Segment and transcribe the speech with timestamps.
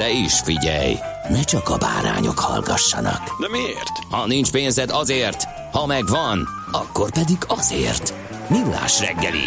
[0.00, 0.94] De is figyelj,
[1.28, 3.40] ne csak a bárányok hallgassanak.
[3.40, 3.98] De miért?
[4.10, 8.14] Ha nincs pénzed azért, ha megvan, akkor pedig azért.
[8.48, 9.44] Millás reggeli.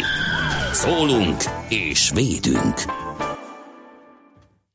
[0.72, 2.74] Szólunk és védünk.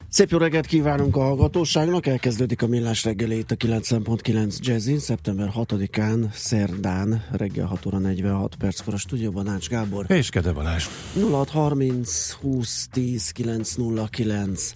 [0.09, 5.52] Szép jó reggelt kívánunk a hallgatóságnak, elkezdődik a Millás reggeli itt a 90.9 Jazzin, szeptember
[5.55, 10.05] 6-án, szerdán, reggel 6 óra 46 perckor a stúdióban Ács Gábor.
[10.08, 10.86] És Kede Balázs.
[11.14, 14.73] 0630 20 10 909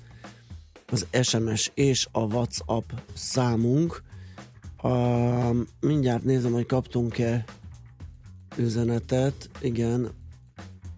[0.94, 4.04] az SMS és a WhatsApp számunk.
[4.78, 4.90] A,
[5.80, 7.46] mindjárt nézem, hogy kaptunk-e
[8.56, 9.50] üzenetet.
[9.62, 10.12] Igen,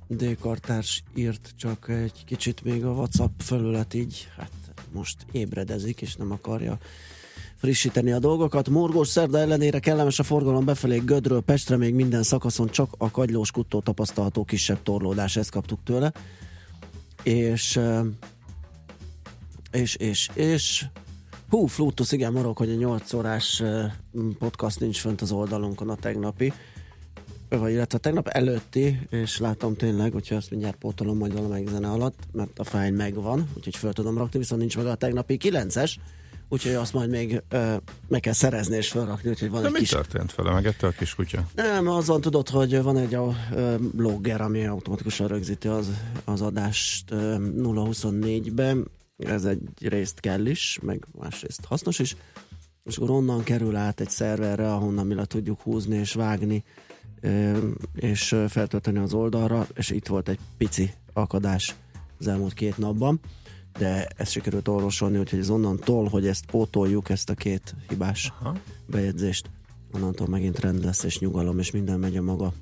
[0.08, 4.52] D-kartárs írt csak egy kicsit még a WhatsApp felület így, hát
[4.92, 6.78] most ébredezik, és nem akarja
[7.56, 8.70] frissíteni a dolgokat.
[8.70, 13.52] Morgós szerda ellenére kellemes a forgalom befelé Gödről Pestre, még minden szakaszon csak a kagylós
[13.52, 16.14] kuttó tapasztalható kisebb torlódás, ezt kaptuk tőle.
[17.24, 17.80] És
[19.76, 20.86] és, és, és
[21.50, 23.64] hú, Flutus, igen, marok, hogy a 8 órás
[24.40, 26.54] podcast nincs fönt az oldalunkon a tegnapi,
[27.50, 31.88] vagy illetve a tegnap előtti, és látom tényleg, hogyha ezt mindjárt pótolom majd valamelyik zene
[31.88, 35.96] alatt, mert a fájl megvan, úgyhogy föl tudom rakni, viszont nincs meg a tegnapi 9-es,
[36.50, 37.76] úgyhogy azt majd még ö,
[38.08, 39.90] meg kell szerezni és felrakni, úgyhogy van De egy mi kis...
[39.90, 40.52] történt vele?
[40.52, 41.48] Megette a kis kutya?
[41.56, 45.88] Nem, azon tudod, hogy van egy a, ö, logger, ami automatikusan rögzíti az,
[46.24, 48.88] az adást ö, 0-24-ben,
[49.18, 52.16] ez egy részt kell is, meg másrészt hasznos is,
[52.84, 56.64] és akkor onnan kerül át egy szerverre, ahonnan mi le tudjuk húzni és vágni,
[57.96, 61.76] és feltölteni az oldalra, és itt volt egy pici akadás
[62.20, 63.20] az elmúlt két napban,
[63.78, 68.56] de ezt sikerült orvosolni, úgyhogy ez onnantól, hogy ezt pótoljuk, ezt a két hibás Aha.
[68.86, 69.50] bejegyzést,
[69.92, 72.54] onnantól megint rend lesz, és nyugalom, és minden megy a maga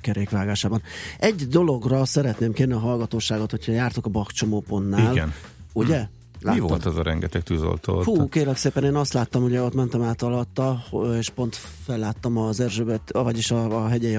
[0.00, 0.82] kerékvágásában.
[1.18, 5.32] Egy dologra szeretném kérni a hallgatóságot, hogyha jártok a bakcsomópontnál, Igen.
[5.72, 6.06] ugye?
[6.44, 8.00] Mi volt az a rengeteg tűzoltó?
[8.00, 10.84] Fú, kérlek szépen, én azt láttam, ugye ott mentem át alatta,
[11.18, 14.18] és pont felláttam az Erzsébet, vagyis a, a hegyei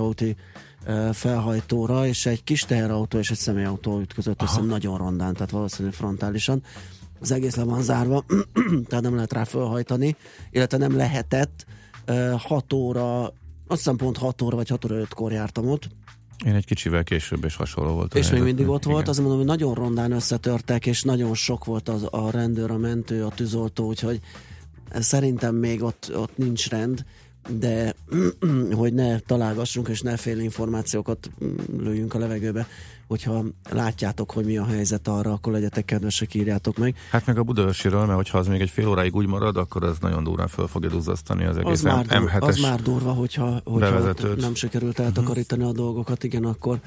[0.85, 5.93] ö, felhajtóra, és egy kis teherautó és egy személyautó ütközött össze nagyon rondán, tehát valószínűleg
[5.97, 6.63] frontálisan.
[7.19, 8.25] Az egész le van zárva,
[8.87, 10.15] tehát nem lehet rá felhajtani,
[10.51, 11.65] illetve nem lehetett.
[12.37, 13.33] 6 óra,
[13.68, 15.90] azt hiszem pont 6 óra vagy 6 óra 5-kor jártam ott,
[16.46, 18.16] Én egy kicsivel később és hasonló volt.
[18.16, 19.09] és még mindig ott volt, Igen.
[19.09, 23.25] azt mondom, hogy nagyon rondán összetörtek, és nagyon sok volt az, a rendőr, a mentő,
[23.25, 24.19] a tűzoltó, úgyhogy
[24.94, 27.06] szerintem még ott, ott nincs rend,
[27.50, 27.96] de
[28.81, 32.68] hogy ne találgassunk, és ne fél információkat mm, lőjünk a levegőbe,
[33.07, 36.95] hogyha látjátok, hogy mi a helyzet arra, akkor legyetek kedvesek, írjátok meg.
[37.11, 39.97] Hát meg a Budaörsiről, mert hogyha az még egy fél óráig úgy marad, akkor az
[39.99, 42.41] nagyon durván föl fogja duzzasztani az Az egész már, dur- M7-es.
[42.41, 44.41] az már durva, hogyha, hogyha bevezetőt.
[44.41, 46.79] nem sikerült eltakarítani a dolgokat, igen, akkor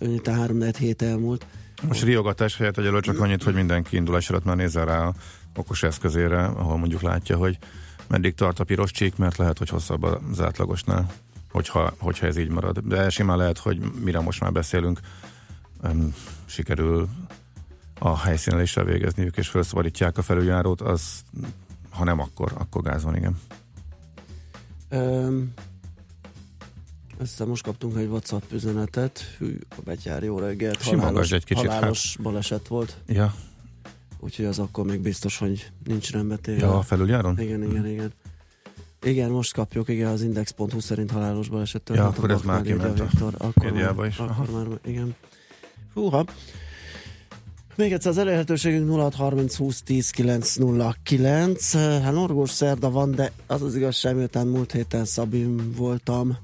[0.00, 1.46] itt a 3 hét elmúlt.
[1.88, 5.14] Most riogatás helyett egyelőre csak annyit, hogy mindenki indulás előtt már nézze rá a
[5.56, 7.58] okos eszközére, ahol mondjuk látja, hogy
[8.08, 11.12] meddig tart a piros csík, mert lehet, hogy hosszabb az átlagosnál,
[11.52, 12.78] hogyha, hogyha ez így marad.
[12.78, 15.00] De simán lehet, hogy mire most már beszélünk,
[15.84, 16.14] um,
[16.44, 17.08] sikerül
[17.98, 21.22] a helyszínelésre végezniük, és felszabadítják a felüljárót, az
[21.90, 23.40] ha nem, akkor, akkor gáz van, igen.
[24.88, 25.52] Öm,
[27.18, 29.34] össze most kaptunk egy WhatsApp üzenetet.
[29.38, 30.82] Hű, a betyár jó reggelt.
[30.82, 31.74] Halálos, egy kicsit, hát.
[31.74, 33.34] halálos baleset volt, Ja,
[34.20, 36.58] úgyhogy az akkor még biztos, hogy nincs rendbetéve.
[36.60, 37.40] ja a felüljáron?
[37.40, 38.12] Igen, igen, igen.
[39.02, 42.18] Igen, most kapjuk, igen, az index.hu szerint halálos baleset Ja, történt.
[42.18, 43.34] akkor ez már kiment a Viktor.
[43.38, 44.18] Akkor már, is.
[44.18, 44.58] Akkor Aha.
[44.58, 45.14] már, igen.
[45.94, 46.24] Húha.
[47.76, 51.72] Még egyszer az elérhetőségünk 0630 20 10 909.
[51.72, 56.36] Hát norgós szerda van, de az az igazság, miután múlt héten Szabin voltam,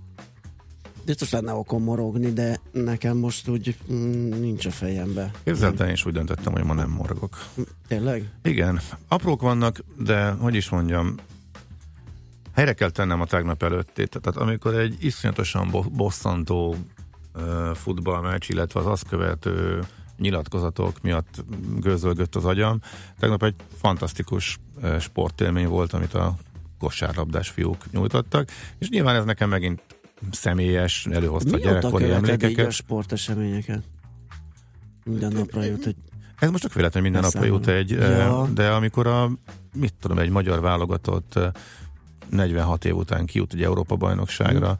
[1.04, 5.30] Biztos lenne okom morogni, de nekem most úgy mm, nincs a fejembe.
[5.44, 7.46] Képzeld el, én is úgy döntöttem, hogy ma nem morgok.
[7.88, 8.30] Tényleg?
[8.42, 11.14] Igen, aprók vannak, de hogy is mondjam,
[12.54, 14.18] helyre kell tennem a tegnap előttét.
[14.20, 16.76] Tehát amikor egy iszonyatosan bo- bosszantó
[17.74, 19.82] futballmeccs, illetve az azt követő
[20.18, 21.44] nyilatkozatok miatt
[21.80, 22.80] gőzölgött az agyam.
[23.18, 24.58] Tegnap egy fantasztikus
[25.00, 26.34] sportélmény volt, amit a
[26.78, 29.80] kosárlabdás fiúk nyújtottak, és nyilván ez nekem megint
[30.30, 32.72] személyes, előhozta a Mióta gyerekkori követed így a emlékeket.
[32.72, 33.82] sporteseményeket?
[35.04, 35.96] Minden napra jut egy...
[36.38, 38.48] Ez most csak véletlenül minden napra jut egy, Ja.
[38.54, 39.30] de amikor a,
[39.74, 41.50] mit tudom, egy magyar válogatott eh,
[42.30, 44.76] 46 év után kijut egy Európa bajnokságra,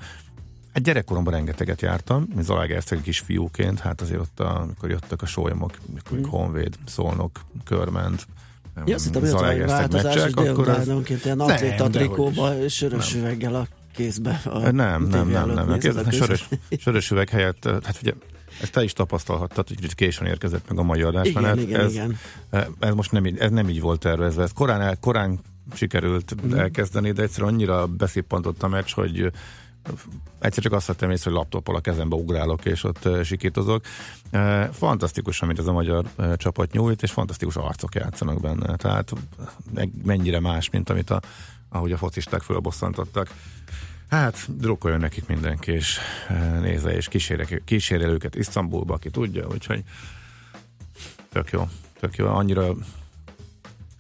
[0.72, 5.26] egy gyerekkoromban rengeteget jártam, mint Zalaegerszegi kis fiúként, hát azért ott, a, amikor jöttek a
[5.26, 6.22] sólymok, amikor mm.
[6.22, 8.26] Honvéd, Szolnok, Körment,
[8.86, 10.86] Ja, azt hittem, hogy egy Zalaegerszeg változás, és akkor az...
[11.24, 14.40] ilyen Nem, atléta trikóba, sörös üveggel a kézbe.
[14.44, 15.70] A Nem, nem, nem, nem.
[15.70, 16.10] a nem.
[16.10, 18.12] Sörös, sörös üveg helyett, hát ugye,
[18.62, 21.56] ezt te is tapasztalhattad, hogy kicsit későn érkezett meg a mai adásmenet.
[21.56, 22.16] Igen, igen, ez, igen.
[22.78, 24.42] ez most nem, így- ez nem így volt tervezve.
[24.42, 25.40] Ez korán, el, korán
[25.74, 26.58] sikerült Mhm.
[26.58, 29.30] elkezdeni, de egyszerűen annyira beszippantott a meccs, hogy
[30.38, 33.84] egyszer csak azt vettem észre, hogy laptoppal a kezembe ugrálok, és ott sikítozok.
[34.72, 36.04] Fantasztikus, amit ez a magyar
[36.36, 38.76] csapat nyújt, és fantasztikus arcok játszanak benne.
[38.76, 39.12] Tehát
[40.04, 41.20] mennyire más, mint amit a,
[41.68, 43.34] ahogy a focisták fölbosszantottak.
[44.08, 45.98] Hát, drukkoljon nekik mindenki, és
[46.60, 47.08] nézze, és
[47.64, 49.84] kísérje, őket Isztambulba, aki tudja, úgyhogy
[51.28, 51.68] tök jó,
[52.00, 52.26] tök jó.
[52.26, 52.74] Annyira,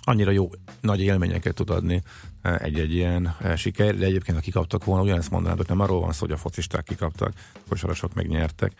[0.02, 0.50] annyira jó,
[0.80, 2.02] nagy élményeket tud adni
[2.42, 6.20] egy-egy ilyen siker, de egyébként ha kikaptak volna, ugyanezt mondanám, hogy nem arról van szó,
[6.20, 7.32] hogy a focisták kikaptak,
[7.68, 8.72] kosarasok megnyertek.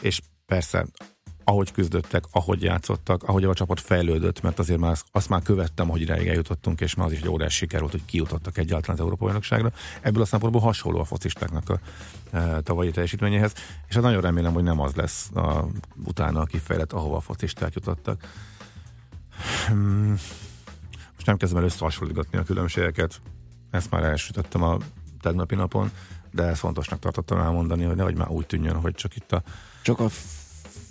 [0.00, 0.86] És persze
[1.48, 5.88] ahogy küzdöttek, ahogy játszottak, ahogy a csapat fejlődött, mert azért már azt, azt már követtem,
[5.88, 9.00] hogy idáig eljutottunk, és már az is egy óriás siker volt, hogy kijutottak egyáltalán az
[9.00, 9.72] Európa bajnokságra.
[10.00, 11.80] Ebből a szempontból hasonló a focistáknak a
[12.36, 13.52] e, tavalyi teljesítményéhez,
[13.88, 15.66] és hát nagyon remélem, hogy nem az lesz a,
[16.04, 18.32] utána a kifejlett, ahova a focisták jutottak.
[21.28, 23.20] Nem kezdem el összehasonlítgatni a különbségeket,
[23.70, 24.78] ezt már elsütöttem a
[25.20, 25.90] tegnapi napon,
[26.30, 29.42] de ezt fontosnak tartottam elmondani, hogy nehogy már úgy tűnjön, hogy csak itt a
[29.82, 30.08] Csak a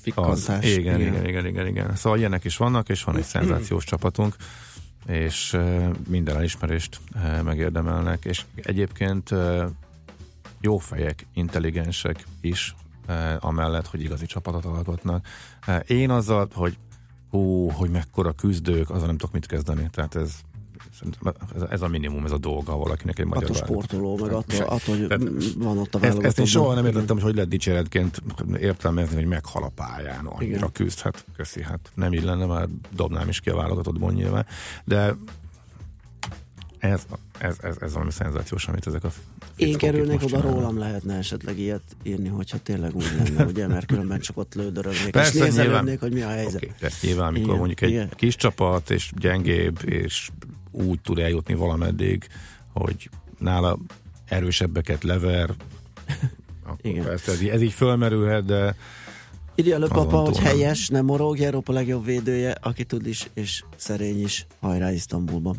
[0.01, 0.66] fikkantás.
[0.66, 1.95] igen, igen, igen, igen, igen.
[1.95, 4.36] Szóval ilyenek is vannak, és van egy szenzációs csapatunk,
[5.07, 5.57] és
[6.07, 7.00] minden elismerést
[7.44, 9.30] megérdemelnek, és egyébként
[10.62, 12.75] jó fejek, intelligensek is,
[13.39, 15.28] amellett, hogy igazi csapatot alkotnak.
[15.88, 16.78] Én azzal, hogy
[17.38, 19.89] hú, hogy mekkora küzdők, azzal nem tudok mit kezdeni.
[19.92, 20.31] Tehát ez,
[21.56, 23.89] ez, ez a minimum, ez a dolga valakinek egy magyar Attól válogatott.
[23.89, 27.16] sportoló, meg attól, attól hogy Tehát van ott a ezt, ezt én soha nem értettem,
[27.16, 28.22] hogy hogy lehet dicséretként
[28.60, 30.72] értelmezni, hogy meghal a pályán, annyira Igen.
[30.72, 34.45] küzd, hát köszi, hát nem így lenne, már dobnám is ki a válogatottból nyilván,
[34.86, 35.16] de
[36.79, 37.01] ez,
[37.38, 39.12] ez, ez, ez valami szenzációs, amit ezek a
[39.56, 44.19] Én kerülnék oda, rólam lehetne esetleg ilyet írni, hogyha tényleg úgy lenne, ugye, mert különben
[44.19, 46.56] csak ott lődörögnék, Persze, és nézelődnék, hogy mi a helyzet.
[46.56, 48.09] Oké, persze, nyilván, amikor Igen, mondjuk egy igen.
[48.15, 50.29] kis csapat, és gyengébb, és
[50.71, 52.27] úgy tud eljutni valameddig,
[52.74, 53.09] hogy
[53.39, 53.77] nála
[54.25, 55.50] erősebbeket lever,
[56.63, 57.03] akkor Igen.
[57.03, 58.75] persze ez, így- ez így fölmerülhet, de
[59.56, 64.21] Írja Azon papa, hogy helyes, nem morog, Európa legjobb védője, aki tud is, és szerény
[64.24, 64.45] is.
[64.59, 65.56] Hajrá Isztambulban.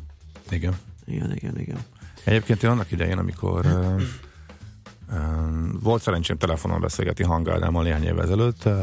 [0.51, 0.77] igen.
[1.09, 1.79] Igen, igen, igen.
[2.25, 3.67] Egyébként én annak idején, amikor
[5.83, 8.75] volt szerencsém telefonon beszélgetni Hangádámmal néhány évvel ezelőtt, uh,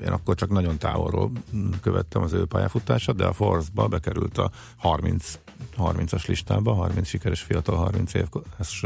[0.00, 1.32] én akkor csak nagyon távolról
[1.80, 5.38] követtem az ő pályafutását, de a Force-ba bekerült a 30,
[5.78, 8.84] 30-as listába, 30 sikeres fiatal 30 éves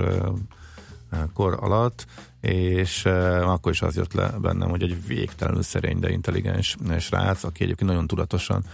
[1.33, 2.07] kor alatt,
[2.41, 3.05] és
[3.43, 7.91] akkor is az jött le bennem, hogy egy végtelenül szerény, de intelligens srác, aki egyébként
[7.91, 8.65] nagyon tudatosan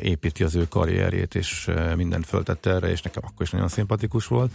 [0.00, 4.52] építi az ő karrierjét, és mindent föltette erre, és nekem akkor is nagyon szimpatikus volt.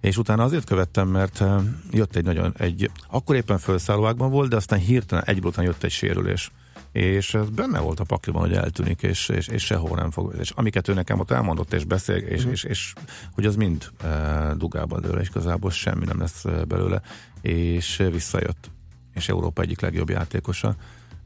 [0.00, 1.44] És utána azért követtem, mert
[1.90, 5.90] jött egy nagyon, egy, akkor éppen felszállóákban volt, de aztán hirtelen egyből után jött egy
[5.90, 6.50] sérülés.
[6.92, 10.34] És ez benne volt a pakliban, hogy eltűnik, és, és, és sehol nem fog.
[10.40, 12.92] És amiket ő nekem ott elmondott, és beszél, és, és, és
[13.32, 17.00] hogy az mind e, dugában dől, és igazából semmi nem lesz belőle.
[17.40, 18.70] És visszajött.
[19.14, 20.76] És Európa egyik legjobb játékosa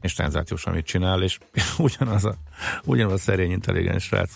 [0.01, 1.37] és szenzációs, amit csinál, és
[1.77, 2.35] ugyanaz a,
[2.83, 4.31] ugyanaz a szerény, intelligens srác.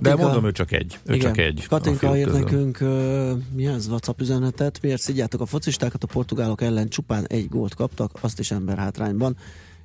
[0.00, 0.98] De mondom, ő csak egy.
[1.04, 1.26] Ő Igen.
[1.26, 1.66] csak egy.
[1.68, 6.88] Katinka írt nekünk, uh, mi az WhatsApp üzenetet, miért szidjátok a focistákat, a portugálok ellen
[6.88, 9.36] csupán egy gólt kaptak, azt is ember hátrányban,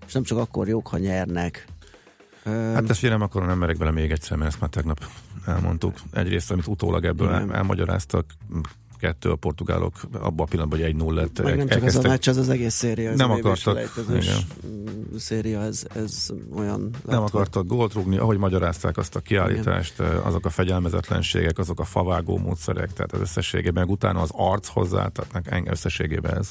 [0.07, 1.67] és nem csak akkor jók, ha nyernek.
[2.43, 5.09] Hát ezt ugye nem akarom, nem merek bele még egyszer, mert ezt már tegnap
[5.45, 5.99] elmondtuk.
[6.11, 7.49] Egyrészt, amit utólag ebből Igen.
[7.49, 8.25] el, elmagyaráztak,
[8.99, 11.41] kettő, a portugálok abban a pillanatban, hogy egy 0 lett.
[11.43, 13.09] Meg nem csak ez a meccs, ez az egész széria.
[13.09, 13.79] Ez Nem akartak,
[14.09, 14.23] igen.
[15.17, 16.79] széria, ez, ez olyan...
[17.05, 21.83] Nem lett, akartak gólt rúgni, ahogy magyarázták azt a kiállítást, azok a fegyelmezetlenségek, azok a
[21.83, 26.49] favágó módszerek, tehát az összességében, meg utána az arc hozzá, tehát nek- enge- összességében ez.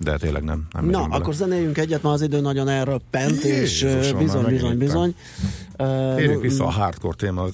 [0.00, 0.66] De tényleg nem.
[0.72, 1.14] nem Na, bele.
[1.14, 5.14] akkor zenéljünk egyet, mert az idő nagyon elröppent, és Jézusom, ö, bizony, bizony, bizony.
[6.16, 7.46] Térjünk vissza a hardcore téma,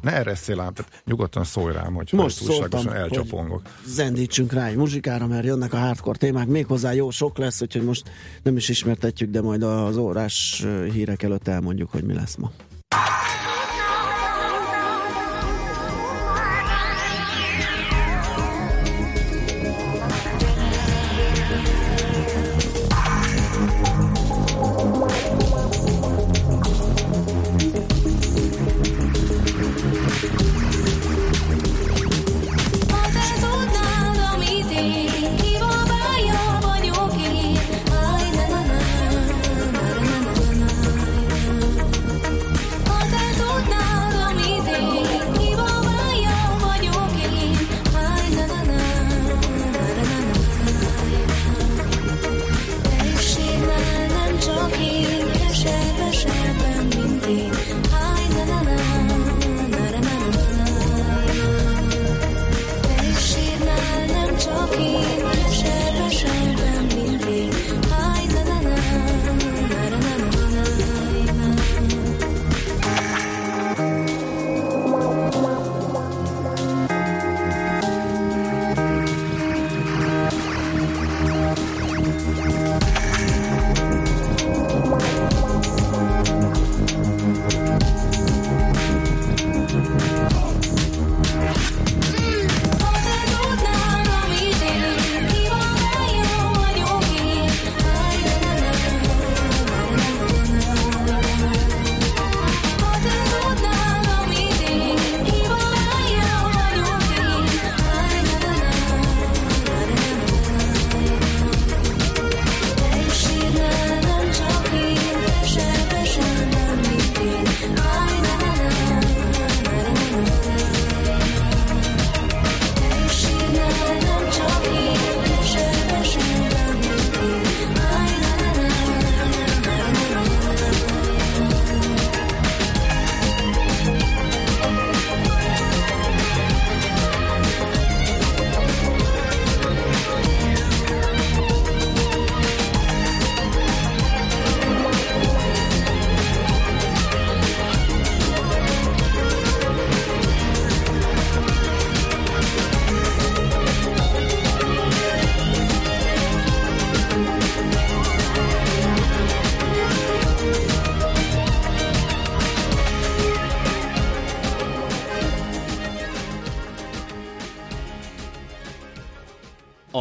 [0.00, 3.62] ne erresszél ám, tehát nyugodtan szólj rám, hogy Most túlságosan elcsapongok.
[3.86, 8.10] Zendítsünk rá egy muzsikára, mert jönnek a hardcore témák, méghozzá jó sok lesz, úgyhogy most
[8.42, 12.50] nem is ismertetjük, de majd az órás hírek előtt elmondjuk, hogy mi lesz ma.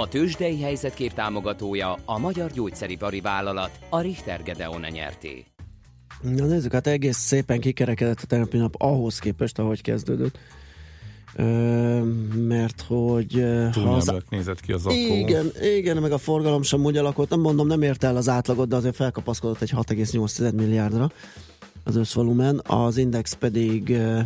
[0.07, 5.45] A tőzsdei helyzetkép támogatója a Magyar Gyógyszeripari Vállalat, a Richter Gedeon nyerté.
[6.21, 10.37] Na nézzük, hát egész szépen kikerekedett a tegnapi nap ahhoz képest, ahogy kezdődött.
[11.35, 11.43] Ö,
[12.35, 14.97] mert hogy ha az, nézett ki az akkor.
[14.97, 17.29] igen, igen, meg a forgalom sem úgy alakult.
[17.29, 21.11] Nem mondom, nem érte el az átlagot, de azért felkapaszkodott egy 6,8 milliárdra
[21.83, 22.61] az összvolumen.
[22.65, 24.19] Az index pedig ö,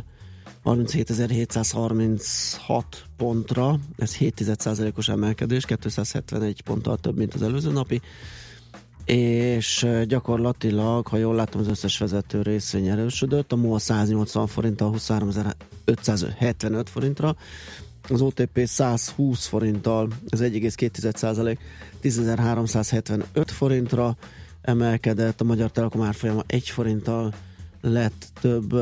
[0.65, 2.83] 37.736
[3.17, 8.01] pontra, ez 7,1%-os emelkedés, 271 ponttal több, mint az előző napi,
[9.05, 16.85] és gyakorlatilag, ha jól látom, az összes vezető részvény erősödött, a MOL 180 forinttal 23.575
[16.85, 17.35] forintra,
[18.09, 21.57] az OTP 120 forinttal, ez 1,2%
[22.03, 24.15] 10.375 forintra
[24.61, 27.33] emelkedett, a Magyar Telekom árfolyama 1 forinttal
[27.81, 28.75] lett több,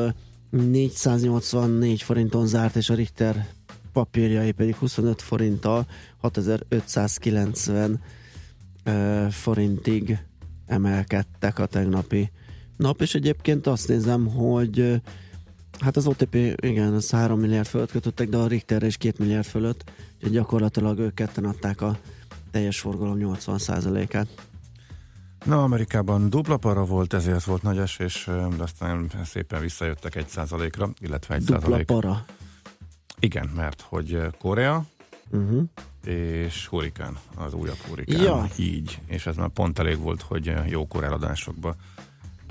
[0.50, 3.48] 484 forinton zárt, és a Richter
[3.92, 8.00] papírjai pedig 25 forinttal 6590
[8.84, 10.18] ö, forintig
[10.66, 12.30] emelkedtek a tegnapi
[12.76, 15.00] nap, és egyébként azt nézem, hogy
[15.78, 19.46] hát az OTP, igen, az 3 milliárd fölött kötöttek, de a Richterre is 2 milliárd
[19.46, 21.98] fölött, úgyhogy gyakorlatilag ők ketten adták a
[22.50, 24.49] teljes forgalom 80%-át.
[25.44, 28.24] Na, Amerikában dupla para volt, ezért volt nagy esés,
[28.56, 31.86] de aztán szépen visszajöttek egy százalékra, illetve egy Dupla százalék.
[31.86, 32.24] para.
[33.18, 34.84] Igen, mert hogy Korea
[35.32, 35.62] Uh-huh.
[36.04, 38.22] és hurikán, az újabb hurikán.
[38.22, 38.46] Ja.
[38.56, 41.74] Így, és ez már pont elég volt, hogy jó koreladásokba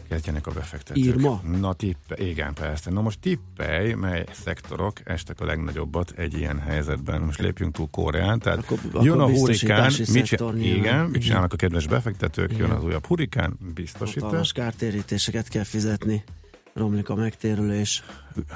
[0.10, 1.04] kezdjenek a befektetők.
[1.06, 1.42] Írma?
[1.60, 2.92] Na tippe, igen, persze.
[2.92, 7.22] Na most tippelj, mely szektorok estek a legnagyobbat egy ilyen helyzetben.
[7.22, 10.84] Most lépjünk túl Koreán, tehát Akkor- jön akkor a hurikán, mit, szektor csin- nyilván.
[10.84, 12.72] igen, mit csinálnak a kedves befektetők, jön Igen.
[12.78, 16.24] az újabb hurikán, biztosítás, Hatalmas kártérítéseket kell fizetni.
[16.74, 18.04] Romlik a megtérülés.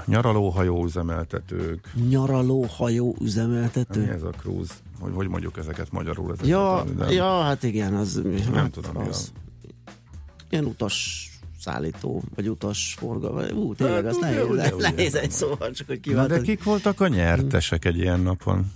[0.05, 4.01] nyaralóhajó üzemeltetők, Nyaralóhajó üzemeltető.
[4.01, 6.25] mi ez a cruise, hogy, hogy mondjuk ezeket magyarul?
[6.31, 8.21] Ezeket, Ja, ja, hát igen, az
[8.53, 9.31] Nem tudom, mi az.
[10.49, 11.27] Ilyen utas
[11.63, 13.41] szállító, vagy utas forgalma.
[13.51, 14.89] Ú, tényleg, az nehéz, ugye, ugye.
[14.89, 16.39] nehéz egy szóval, csak hogy Na, kiváltani.
[16.39, 18.71] de kik voltak a nyertesek egy ilyen napon?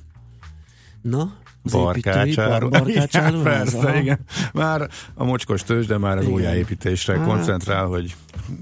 [1.02, 1.34] Na,
[1.72, 2.70] Barkácsáról.
[2.70, 3.96] barkácsáról Igen, persze, Aha.
[3.98, 4.20] igen.
[4.54, 6.36] Már a mocskos tőzsde már az Igen.
[6.36, 7.26] újjáépítésre Hát.
[7.28, 8.16] koncentrál, hogy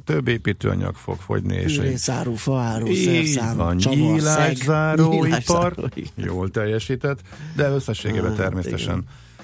[0.03, 5.75] több építőanyag fog fogyni, és egy Fűrészáru, faáru, szerszám, nyílászáróipar,
[6.15, 7.19] jól teljesített,
[7.55, 9.03] de összességében természetesen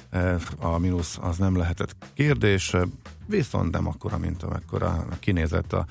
[0.09, 2.73] eh, a mínusz az nem lehetett kérdés,
[3.31, 5.85] viszont nem akkora, mint amekkora kinézett a,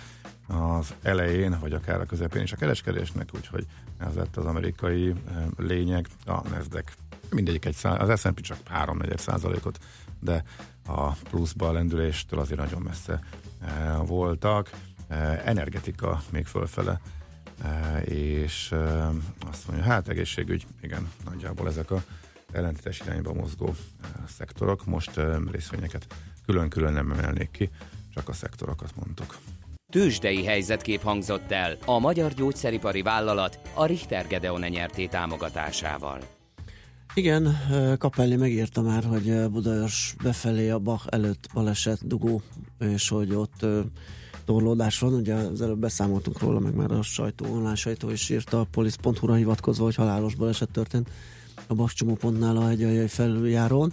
[0.47, 3.67] az elején, vagy akár a közepén is a kereskedésnek, úgyhogy
[3.99, 6.93] ez lett az amerikai eh, lényeg, a Nasdaq
[7.31, 9.79] mindegyik egy szá- az S&P csak 3 százalékot,
[10.21, 10.45] de
[10.87, 13.21] a pluszba a lendüléstől azért nagyon messze
[13.61, 14.71] eh, voltak.
[15.09, 17.01] Eh, energetika még fölfele,
[18.05, 18.75] és
[19.51, 22.03] azt mondja, hát egészségügy, igen, nagyjából ezek a
[22.53, 23.75] ellentétes irányba mozgó
[24.29, 24.85] szektorok.
[24.85, 25.21] Most
[25.51, 26.15] részvényeket
[26.47, 27.71] külön-külön nem emelnék ki,
[28.15, 29.37] csak a szektorokat mondtuk.
[29.93, 36.21] Tőzsdei helyzetkép hangzott el a magyar gyógyszeripari vállalat a Richter Gedeon nyerté támogatásával.
[37.15, 37.57] Igen,
[37.99, 42.43] Kapelli megírta már, hogy Budaörs befelé a Bach előtt baleset dugó,
[42.79, 43.67] és hogy ott
[44.45, 45.15] torlódás van.
[45.15, 49.35] Ugye az előbb beszámoltunk róla, meg már a sajtó, online sajtó is írta a polisz.hu-ra
[49.35, 51.11] hivatkozva, hogy halálos baleset történt
[51.67, 53.93] a Bach csomópontnál a hegyaljai felüljárón.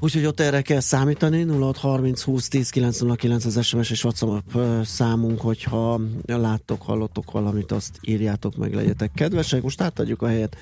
[0.00, 6.00] Úgyhogy ott erre kell számítani, 0630 20 10 909 az SMS és WhatsApp számunk, hogyha
[6.26, 9.62] láttok, hallottok valamit, azt írjátok meg, legyetek kedvesek.
[9.62, 10.56] Most átadjuk a helyet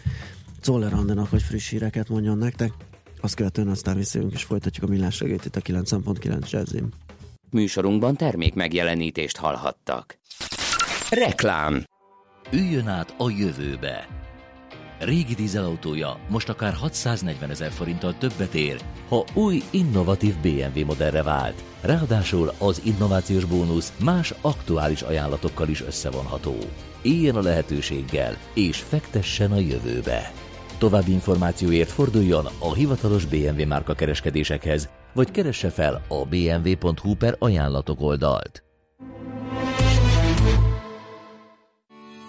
[0.62, 2.73] Zoller Andenak, hogy friss híreket mondjon nektek.
[3.21, 6.88] Azt követően aztán visszajövünk és folytatjuk a millás reggelt itt a 9.9 jazzim.
[7.50, 10.19] Műsorunkban termék megjelenítést hallhattak.
[11.11, 11.85] Reklám
[12.50, 14.25] Üljön át a jövőbe!
[14.99, 21.62] Régi dízelautója most akár 640 ezer forinttal többet ér, ha új, innovatív BMW modellre vált.
[21.81, 26.55] Ráadásul az innovációs bónusz más aktuális ajánlatokkal is összevonható.
[27.03, 30.32] Éljen a lehetőséggel, és fektessen a jövőbe!
[30.78, 38.00] További információért forduljon a hivatalos BMW márka kereskedésekhez, vagy keresse fel a bmw.hu per ajánlatok
[38.00, 38.65] oldalt.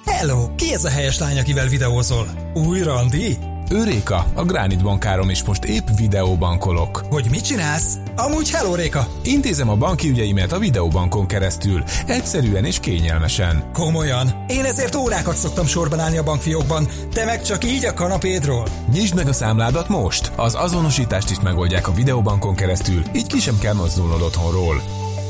[0.09, 2.27] Hello, ki ez a helyes lány, akivel videózol?
[2.53, 3.37] Új randi?
[3.71, 7.05] Őréka, a Gránit bankárom is most épp videóbankolok.
[7.09, 7.97] Hogy mit csinálsz?
[8.15, 9.07] Amúgy hello, Réka!
[9.23, 13.69] Intézem a banki ügyeimet a videóbankon keresztül, egyszerűen és kényelmesen.
[13.73, 18.67] Komolyan, én ezért órákat szoktam sorban állni a bankfiókban, te meg csak így a kanapédról.
[18.91, 20.31] Nyisd meg a számládat most!
[20.35, 24.81] Az azonosítást is megoldják a videóbankon keresztül, így ki sem kell mozdulnod otthonról.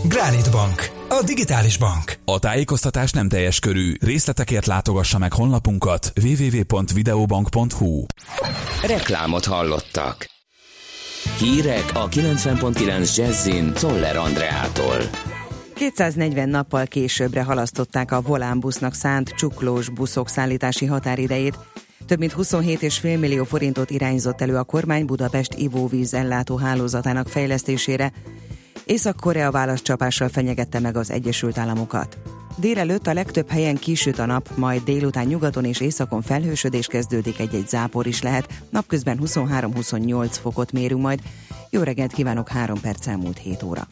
[0.04, 2.18] Granite Bank, a digitális bank.
[2.26, 3.94] A tájékoztatás nem teljes körű.
[4.00, 8.06] Részletekért látogassa meg honlapunkat www.videobank.hu.
[8.84, 10.30] Reklámot hallottak.
[11.38, 14.98] Hírek a 90.9 Jazzin Toller Andreától.
[15.74, 21.58] 240 nappal későbbre halasztották a volánbusznak szánt csuklós buszok szállítási határidejét.
[22.06, 28.12] Több mint 27,5 millió forintot irányzott elő a kormány Budapest ivóvíz ellátó hálózatának fejlesztésére.
[28.88, 32.18] Észak-Korea válaszcsapással fenyegette meg az Egyesült Államokat.
[32.58, 37.68] Délelőtt a legtöbb helyen kisüt a nap, majd délután nyugaton és északon felhősödés kezdődik, egy-egy
[37.68, 38.54] zápor is lehet.
[38.70, 41.20] Napközben 23-28 fokot mérünk majd.
[41.70, 43.88] Jó reggelt kívánok, 3 perc elmúlt 7 óra.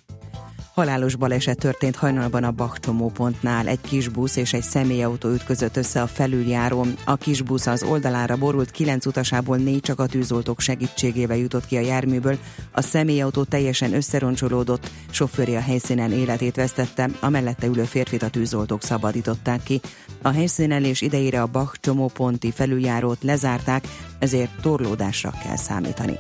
[0.76, 3.68] Halálos baleset történt hajnalban a Bach csomópontnál.
[3.68, 6.96] Egy kis busz és egy személyautó ütközött össze a felüljárón.
[7.06, 11.78] A kis busz az oldalára borult, kilenc utasából négy csak a tűzoltók segítségével jutott ki
[11.78, 12.38] a járműből.
[12.72, 18.84] A személyautó teljesen összeroncsolódott, sofőri a helyszínen életét vesztette, a mellette ülő férfit a tűzoltók
[18.84, 19.82] szabadították ki.
[20.22, 23.88] A helyszínelés idejére a Bach csomóponti felüljárót lezárták,
[24.20, 26.18] ezért torlódásra kell számítani.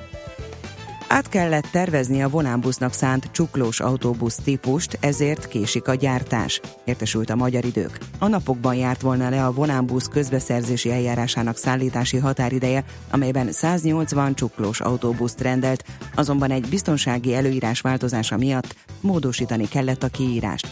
[1.15, 7.35] Át kellett tervezni a vonánbusznak szánt csuklós autóbusz típust, ezért késik a gyártás, értesült a
[7.35, 7.97] magyar idők.
[8.19, 15.41] A napokban járt volna le a vonánbusz közbeszerzési eljárásának szállítási határideje, amelyben 180 csuklós autóbuszt
[15.41, 15.83] rendelt,
[16.15, 20.67] azonban egy biztonsági előírás változása miatt módosítani kellett a kiírást.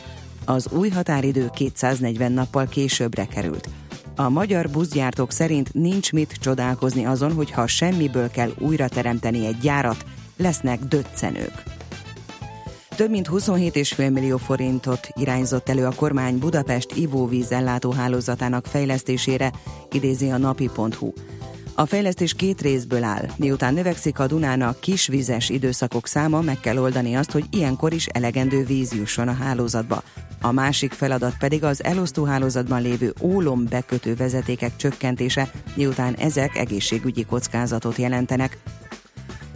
[0.46, 3.70] Az új határidő 240 nappal későbbre került.
[4.16, 9.58] A magyar buszgyártók szerint nincs mit csodálkozni azon, hogy ha semmiből kell újra teremteni egy
[9.58, 10.06] gyárat,
[10.38, 11.64] lesznek döccenők.
[12.96, 19.52] Több mint 27,5 millió forintot irányzott elő a kormány Budapest ivóvíz ellátóhálózatának fejlesztésére,
[19.92, 21.12] idézi a napi.hu.
[21.76, 23.26] A fejlesztés két részből áll.
[23.38, 28.66] Miután növekszik a Dunának kisvizes időszakok száma, meg kell oldani azt, hogy ilyenkor is elegendő
[28.66, 30.04] víz jusson a hálózatba.
[30.42, 37.26] A másik feladat pedig az elosztó hálózatban lévő ólom bekötő vezetékek csökkentése, miután ezek egészségügyi
[37.26, 38.58] kockázatot jelentenek.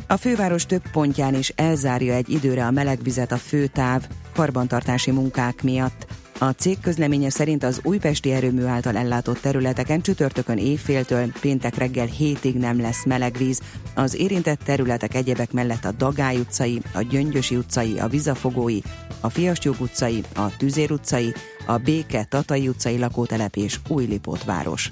[0.07, 6.07] A főváros több pontján is elzárja egy időre a melegvizet a főtáv karbantartási munkák miatt.
[6.39, 12.55] A cég közleménye szerint az újpesti erőmű által ellátott területeken csütörtökön éjféltől péntek reggel hétig
[12.55, 13.61] nem lesz melegvíz.
[13.95, 18.79] Az érintett területek egyebek mellett a Dagály utcai, a Gyöngyösi utcai, a Vizafogói,
[19.19, 21.33] a Fiastyúk utcai, a Tüzér utcai,
[21.65, 24.91] a Béke Tatai utcai lakótelep és Újlipót város.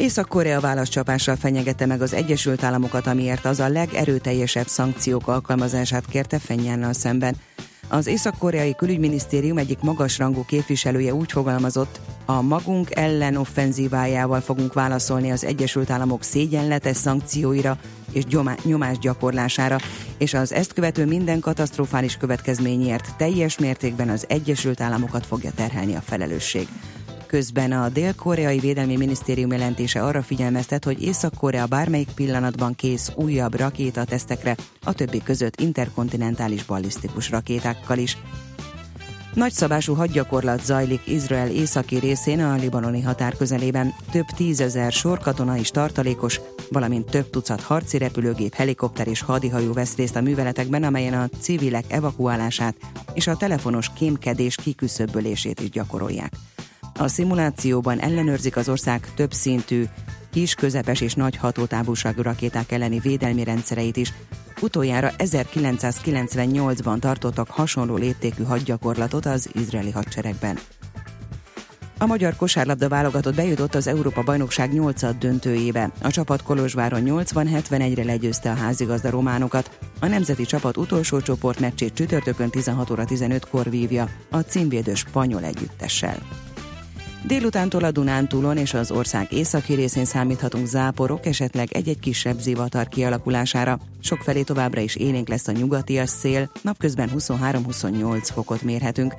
[0.00, 6.92] Észak-Korea válaszcsapással fenyegette meg az Egyesült Államokat, amiért az a legerőteljesebb szankciók alkalmazását kérte Fenyánnal
[6.92, 7.36] szemben.
[7.88, 15.44] Az észak-koreai külügyminisztérium egyik magasrangú képviselője úgy fogalmazott, a magunk ellen offenzívájával fogunk válaszolni az
[15.44, 17.78] Egyesült Államok szégyenletes szankcióira
[18.12, 18.24] és
[18.62, 19.78] nyomás gyakorlására,
[20.18, 26.00] és az ezt követő minden katasztrofális következményért teljes mértékben az Egyesült Államokat fogja terhelni a
[26.00, 26.68] felelősség.
[27.30, 34.56] Közben a Dél-Koreai Védelmi Minisztérium jelentése arra figyelmeztet, hogy Észak-Korea bármelyik pillanatban kész újabb rakétatesztekre,
[34.84, 38.18] a többi között interkontinentális ballisztikus rakétákkal is.
[39.34, 43.94] Nagyszabású hadgyakorlat zajlik Izrael északi részén a libanoni határ közelében.
[44.10, 46.40] Több tízezer sorkatona is tartalékos,
[46.70, 51.84] valamint több tucat harci repülőgép, helikopter és hadihajó vesz részt a műveletekben, amelyen a civilek
[51.88, 52.76] evakuálását
[53.14, 56.32] és a telefonos kémkedés kiküszöbölését is gyakorolják.
[57.00, 59.84] A szimulációban ellenőrzik az ország több szintű,
[60.30, 64.12] kis, közepes és nagy hatótávolságú rakéták elleni védelmi rendszereit is.
[64.60, 70.58] Utoljára 1998-ban tartottak hasonló léptékű hadgyakorlatot az izraeli hadseregben.
[71.98, 75.90] A magyar kosárlabda válogatott bejutott az Európa Bajnokság 8 döntőjébe.
[76.02, 79.78] A csapat Kolozsváron 80-71-re legyőzte a házigazda románokat.
[80.00, 86.18] A nemzeti csapat utolsó csoportmeccsét csütörtökön 16 óra 15-kor vívja a címvédő spanyol együttessel.
[87.26, 93.78] Délutántól a Dunántúlon és az ország északi részén számíthatunk záporok, esetleg egy-egy kisebb zivatar kialakulására.
[94.00, 99.14] Sokfelé továbbra is élénk lesz a nyugatias szél, napközben 23-28 fokot mérhetünk.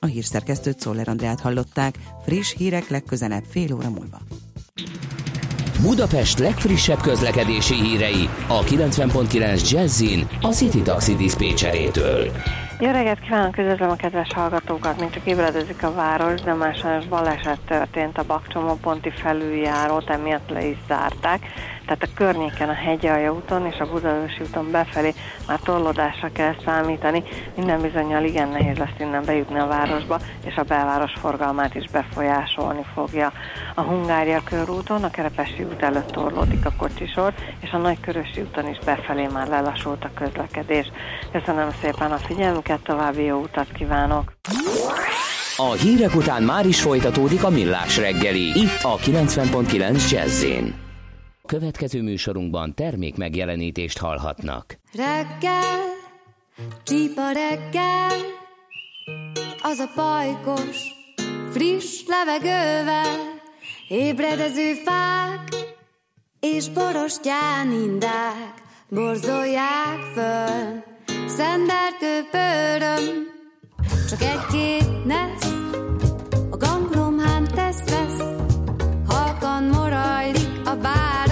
[0.00, 4.20] A hírszerkesztőt Szoller Andrát hallották, friss hírek legközelebb fél óra múlva.
[5.80, 12.30] Budapest legfrissebb közlekedési hírei a 90.9 Jazzin a City Taxi Dispécsejétől.
[12.80, 15.00] Jó reggelt kívánok, üdvözlöm a kedves hallgatókat!
[15.00, 20.64] Mint csak ébredezik a város, de már sajnos baleset történt a Bakcsomóponti felüljárót, emiatt le
[20.64, 21.40] is zárták.
[21.86, 25.14] Tehát a környéken a Hegyalja úton és a Budaörsi úton befelé
[25.46, 27.22] már torlódásra kell számítani.
[27.56, 32.84] Minden bizonyal igen nehéz lesz innen bejutni a városba, és a belváros forgalmát is befolyásolni
[32.94, 33.32] fogja.
[33.74, 38.78] A Hungária körúton, a Kerepesi út előtt torlódik a kocsisor, és a Nagykörösi úton is
[38.84, 40.86] befelé már lelassult a közlekedés.
[41.32, 44.32] Köszönöm szépen a figyelmüket, további jó utat kívánok!
[45.56, 50.85] A hírek után már is folytatódik a millás reggeli, itt a 90.9 Jazzin.
[51.46, 54.78] Következő műsorunkban termék megjelenítést hallhatnak.
[54.92, 55.78] Reggel,
[56.82, 58.18] csípa reggel,
[59.62, 60.78] az a pajkos,
[61.50, 63.40] friss levegővel,
[63.88, 65.48] ébredező fák,
[66.40, 68.54] és borostyán indák,
[68.88, 70.82] borzolják föl,
[71.26, 73.26] szenderkő pöröm,
[74.08, 75.52] csak egy-két nesz,
[76.50, 78.22] a ganglomhán tesz-vesz,
[79.08, 81.25] halkan morajlik a város,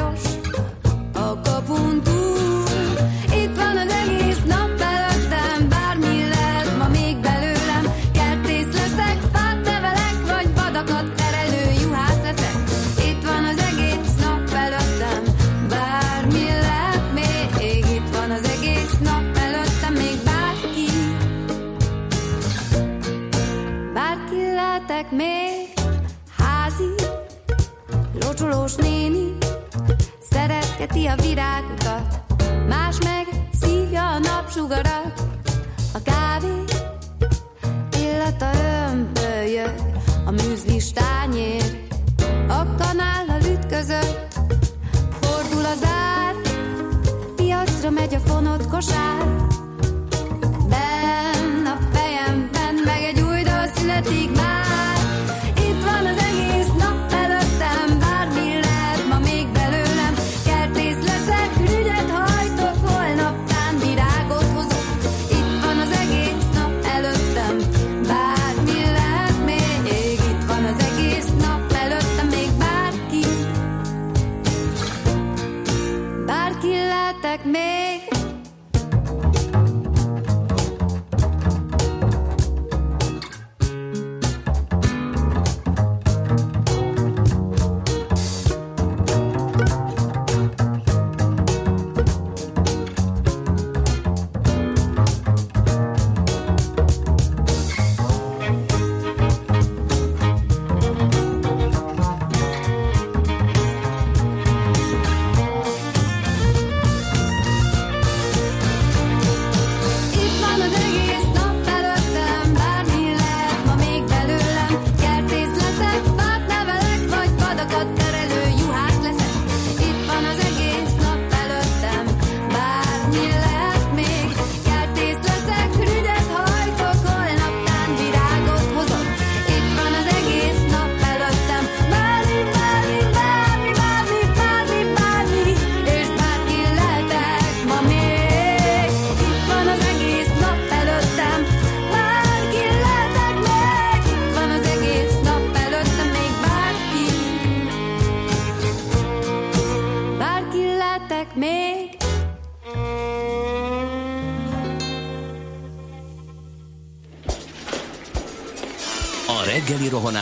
[30.76, 32.22] szeretgeti a virágokat,
[32.68, 33.26] más meg
[33.60, 35.22] szívja a napsugarat,
[35.94, 36.64] a kávé
[38.00, 38.50] illata
[38.90, 39.74] ömbölyög,
[40.26, 41.87] a műzlis tányér,
[42.48, 44.38] a kanállal ütközött,
[45.20, 46.34] fordul az ár,
[47.37, 49.26] piacra megy a fonott kosár,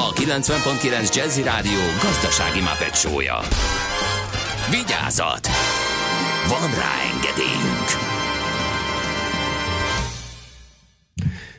[0.00, 3.38] a 90.9 Jazzy Rádió gazdasági mapetsója.
[4.70, 5.46] Vigyázat!
[6.48, 7.88] Van rá engedélyünk!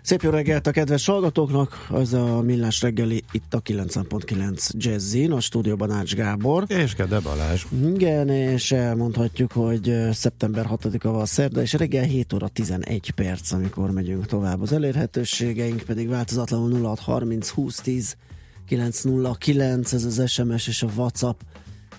[0.02, 5.40] Szép jó reggelt a kedves hallgatóknak, az a Millás reggeli itt a 90.9 Jazzin, a
[5.40, 6.64] stúdióban Ács Gábor.
[6.68, 7.66] És Kede Balázs.
[7.96, 13.92] Igen, és elmondhatjuk, hogy szeptember 6-a van szerda, és reggel 7 óra 11 perc, amikor
[13.92, 14.62] megyünk tovább.
[14.62, 18.16] Az elérhetőségeink pedig változatlanul 0630 2010
[18.70, 21.40] 909, ez az SMS és a WhatsApp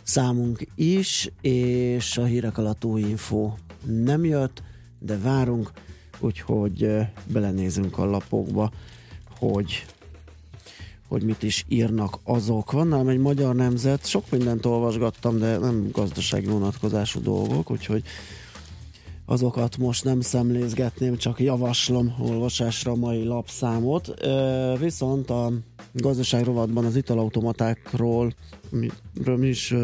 [0.03, 3.53] számunk is, és a hírek alatt új info
[3.85, 4.63] nem jött,
[4.99, 5.71] de várunk,
[6.19, 6.89] úgyhogy
[7.27, 8.71] belenézünk a lapokba,
[9.39, 9.85] hogy
[11.09, 12.73] hogy mit is írnak azok.
[12.73, 18.03] Van nálam egy magyar nemzet, sok mindent olvasgattam, de nem gazdasági vonatkozású dolgok, úgyhogy
[19.31, 24.15] azokat most nem szemlézgetném, csak javaslom olvasásra a mai lapszámot.
[24.79, 25.53] Viszont a
[25.93, 28.35] gazdaság rovatban az italautomatákról
[28.71, 29.75] miről mi is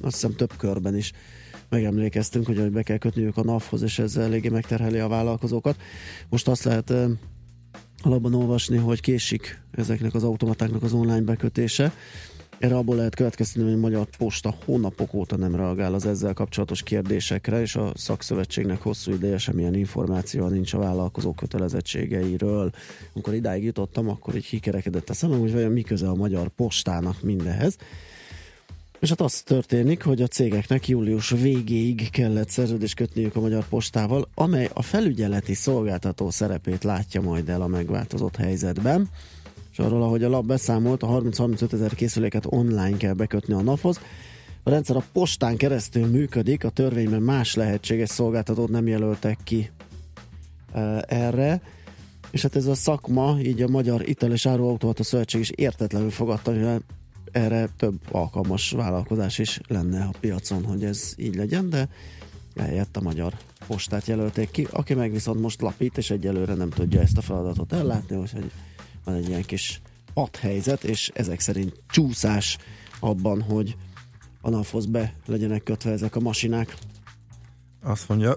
[0.00, 1.12] azt hiszem több körben is
[1.68, 5.76] megemlékeztünk, hogy be kell kötniük a NAV-hoz, és ez eléggé megterheli a vállalkozókat.
[6.28, 6.92] Most azt lehet
[8.02, 11.92] alapban olvasni, hogy késik ezeknek az automatáknak az online bekötése.
[12.58, 16.82] Erre abból lehet következtetni, hogy a Magyar Posta hónapok óta nem reagál az ezzel kapcsolatos
[16.82, 22.70] kérdésekre, és a szakszövetségnek hosszú ideje semmilyen információ nincs a vállalkozó kötelezettségeiről.
[23.12, 27.22] Amikor idáig jutottam, akkor így kikerekedett a szemem, hogy vajon mi köze a Magyar Postának
[27.22, 27.76] mindenhez.
[29.00, 34.28] És hát az történik, hogy a cégeknek július végéig kellett szerződést kötniük a Magyar Postával,
[34.34, 39.08] amely a felügyeleti szolgáltató szerepét látja majd el a megváltozott helyzetben.
[39.74, 44.00] És arról, ahogy a lap beszámolt, a 30-35 ezer készüléket online kell bekötni a NAV-hoz.
[44.62, 49.70] A rendszer a postán keresztül működik, a törvényben más lehetséges szolgáltatót nem jelöltek ki
[50.72, 51.62] e, erre.
[52.30, 56.52] És hát ez a szakma, így a Magyar Ital és Áruautomata Szövetség is értetlenül fogadta,
[56.52, 56.82] hogy
[57.32, 61.88] erre több alkalmas vállalkozás is lenne a piacon, hogy ez így legyen, de
[62.54, 63.34] eljött a magyar
[63.66, 67.72] postát jelölték ki, aki meg viszont most lapít, és egyelőre nem tudja ezt a feladatot
[67.72, 68.50] ellátni, úgyhogy
[69.04, 69.80] van egy ilyen kis
[70.14, 72.58] padhelyzet, és ezek szerint csúszás
[73.00, 73.76] abban, hogy
[74.40, 76.76] a NAV-hoz be legyenek kötve ezek a masinák.
[77.82, 78.36] Azt mondja,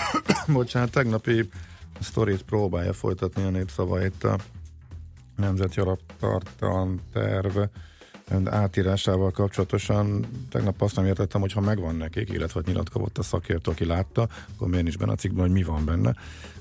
[0.46, 1.48] bocsánat, tegnapi
[2.00, 4.38] sztorit próbálja folytatni a népszava itt a
[5.36, 7.58] Nemzeti Alaptartalom terv
[8.44, 13.84] átírásával kapcsolatosan tegnap azt nem értettem, hogy ha megvan nekik, illetve nyilatkozott a szakértő, aki
[13.84, 16.14] látta, akkor miért nincs benne a cikkben, hogy mi van benne.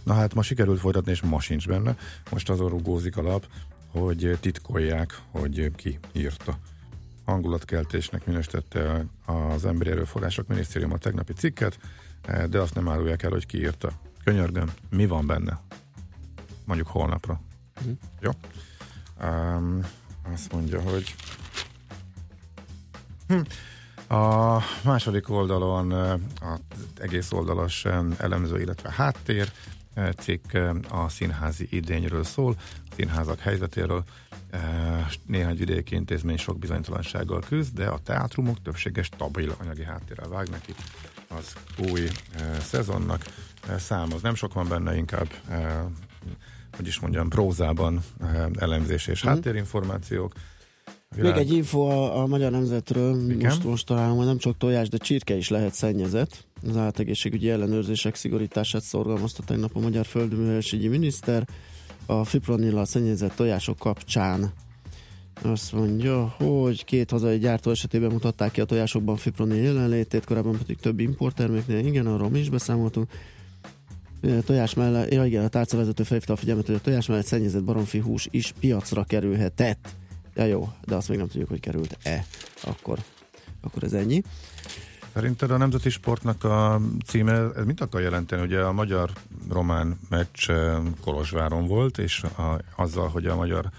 [0.04, 1.98] Na hát ma sikerült folytatni, és ma sincs benne.
[2.32, 3.48] Most azon rugózik a lap,
[3.92, 6.58] hogy titkolják, hogy ki írta.
[7.26, 11.80] Hangulatkeltésnek minősítette az Emberi Erőforrások Minisztérium a tegnapi cikket,
[12.50, 13.92] de azt nem árulják el, hogy ki írta.
[14.24, 15.62] Könyörgöm, mi van benne?
[16.66, 17.42] Mondjuk holnapra.
[17.82, 17.92] Mhm.
[18.20, 18.32] Jó?
[19.22, 19.82] Um,
[20.34, 21.16] azt mondja, hogy
[23.28, 23.40] hm.
[24.16, 26.60] a második oldalon az
[27.00, 27.86] egész oldalas
[28.18, 29.52] elemző, illetve háttér
[30.18, 30.54] cikk
[30.90, 32.56] a színházi idényről szól,
[32.90, 34.04] a színházak helyzetéről,
[35.26, 40.74] néhány vidéki intézmény sok bizonytalansággal küzd, de a teátrumok többséges stabil anyagi háttérrel vág neki
[41.28, 41.54] az
[41.90, 42.10] új
[42.60, 43.24] szezonnak.
[43.78, 45.28] Szám az nem sok van benne, inkább
[46.76, 48.04] hogy is mondjam, prózában
[48.60, 49.32] elemzés és Mhm.
[49.34, 50.34] háttérinformációk.
[51.18, 53.50] Még egy info a, a Magyar Nemzetről, Igen?
[53.50, 56.46] most, most találom, hogy nem csak tojás, de csirke is lehet szennyezett.
[56.70, 61.48] Az állategészségügyi ellenőrzések szigorítását szorgalmazta tegnap a Magyar Földművelésügyi Miniszter
[62.06, 64.52] a fipronilla szennyezett tojások kapcsán.
[65.42, 70.78] Azt mondja, hogy két hazai gyártó esetében mutatták ki a tojásokban fipronil jelenlétét, korábban pedig
[70.78, 71.86] több importterméknél.
[71.86, 73.10] Igen, arról mi is beszámoltunk.
[74.46, 78.00] Tojás mellett, ja igen, a tárcavezető felhívta a figyelmet, hogy a tojás mellett szennyezett baromfi
[78.00, 79.96] hús is piacra kerülhetett.
[80.36, 82.26] Ja jó, de azt még nem tudjuk, hogy került-e.
[82.64, 83.00] Akkor,
[83.62, 84.24] akkor ez ennyi.
[85.14, 88.42] Szerinted a nemzeti sportnak a címe, ez mit akar jelenteni?
[88.42, 90.50] Ugye a magyar-román meccs
[91.02, 93.70] Kolozsváron volt, és a, azzal, hogy a magyar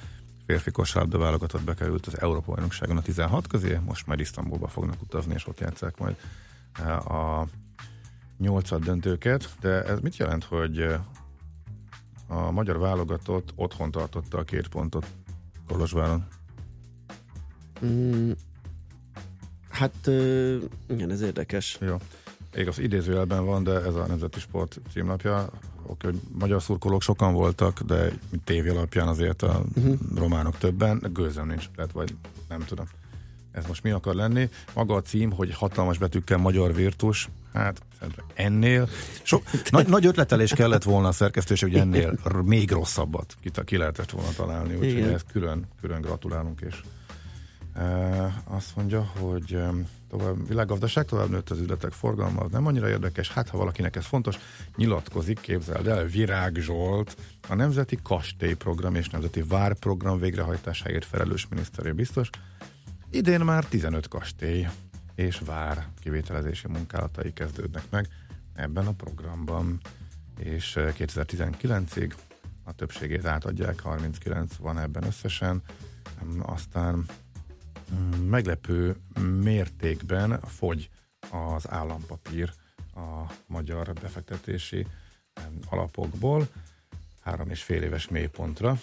[0.47, 5.35] férfi kosárlabda válogatott bekerült az Európa bajnokságon a 16 közé, most majd Isztambulba fognak utazni,
[5.35, 6.17] és ott játszák majd
[7.07, 7.47] a
[8.39, 11.01] nyolcad döntőket, de ez mit jelent, hogy eh,
[12.29, 15.07] a magyar válogatott otthon tartotta a két pontot
[15.69, 16.27] Kolozsváron.
[17.85, 18.31] Mm,
[19.71, 20.57] hát ö,
[20.89, 21.79] igen, ez érdekes.
[21.81, 21.97] Jó.
[22.55, 25.51] Ég az idézőjelben van, de ez a Nemzeti Sport címlapja.
[25.87, 28.13] Oké, hogy magyar szurkolók sokan voltak, de
[28.45, 29.99] tévé alapján azért a uh-huh.
[30.15, 31.03] románok többen.
[31.13, 32.15] Gőzöm nincs, tehát vagy
[32.49, 32.87] nem tudom.
[33.53, 34.49] Ez most mi akar lenni?
[34.75, 38.89] Maga a cím, hogy hatalmas betűkkel magyar virtus, hát szerintem ennél
[39.23, 39.39] so,
[39.71, 44.29] nagy, nagy ötletelés kellett volna a szerkesztőség, hogy ennél még rosszabbat ki, ki lehetett volna
[44.37, 46.81] találni, úgyhogy ezt külön, külön gratulálunk, és
[47.75, 49.71] e, azt mondja, hogy e,
[50.11, 54.07] tovább, világgazdaság tovább nőtt az üzletek forgalma, az nem annyira érdekes, hát ha valakinek ez
[54.07, 54.37] fontos,
[54.77, 57.17] nyilatkozik, képzeld el, Virág Zsolt,
[57.49, 62.31] a Nemzeti Kastélyprogram és Nemzeti Várprogram végrehajtásáért felelős miniszteri biztos,
[63.11, 64.67] Idén már 15 kastély
[65.17, 68.09] és vár kivételezési munkálatai kezdődnek meg
[68.55, 69.81] ebben a programban,
[70.39, 72.13] és eh, 2019-ig
[72.65, 75.63] a többségét átadják, 39 van ebben összesen,
[76.39, 77.05] aztán
[77.95, 78.97] mm, meglepő
[79.43, 80.91] mértékben fogy
[81.31, 82.53] az állampapír
[82.95, 84.87] a magyar befektetési
[85.69, 86.49] alapokból,
[87.21, 88.79] három és fél éves mélypontra.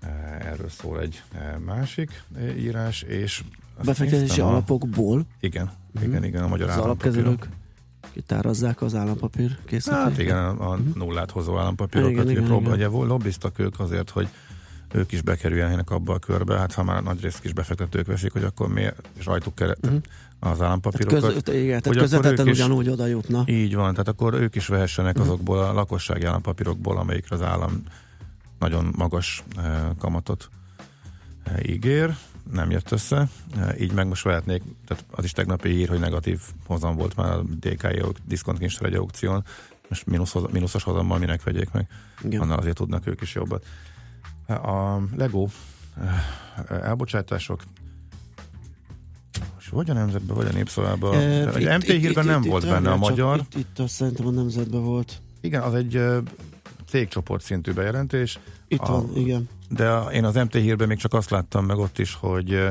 [0.00, 3.44] Eh, Erről szól egy eh, másik eh, írás, és
[3.80, 6.04] azt Befektetési néztem alapokból Igen, Mhm.
[6.04, 7.48] igen, igen, a magyar az alapkezelők
[8.12, 10.02] kitárazzák az állampapír készítést.
[10.02, 12.72] Hát igen, a, a nullát hozó állampapírokat Igen, igen, prób- igen.
[12.72, 14.28] ugye lobbiztak ők azért, hogy
[14.94, 18.44] ők is bekerüljenek abba a körbe, hát ha már nagy részt kis befektetők veszik, hogy
[18.44, 18.68] akkor
[19.18, 19.96] és rajtuk keret Mhm.
[20.38, 21.20] az állampapírokat.
[21.20, 23.42] Tehát köz, igen, tehát közvetetten ugyanúgy oda jutna.
[23.46, 25.22] Így van, tehát akkor ők is vehessenek Mhm.
[25.22, 27.82] azokból a lakossági állampapírokból, amelyikre az állam
[28.58, 30.50] nagyon magas eh, kamatot
[31.44, 32.16] eh, ígér,
[32.52, 33.28] nem jött össze,
[33.80, 37.42] így meg most vehetnék, tehát az is tegnapi hír, hogy negatív hozam volt már a
[37.42, 39.44] DKI diszkontkincstár egy aukción,
[39.88, 41.88] most mínusz, mínuszos hozammal minek vegyék meg,
[42.22, 42.40] Igen.
[42.40, 43.66] annál azért tudnak ők is jobbat.
[44.46, 45.46] A Lego
[46.68, 47.62] elbocsátások
[49.58, 51.14] és vagy a nemzetben, vagy a népszavában.
[51.14, 53.38] Eh, a itt- MT itt- hírben itt- nem itt- volt itt benne a magyar.
[53.38, 55.20] Itt, itt azt szerintem a nemzetben volt.
[55.40, 56.00] Igen, az egy
[56.88, 58.38] cégcsoport szintű bejelentés.
[58.68, 59.48] Itt A- van, igen.
[59.70, 62.68] De én az MT hírben még csak azt láttam meg ott is, hogy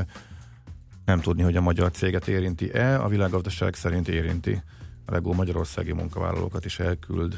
[1.06, 4.62] nem tudni, hogy a magyar céget érinti-e, a világgazdaság szerint érinti.
[5.06, 7.38] A Lego magyarországi munkavállalókat is elküld.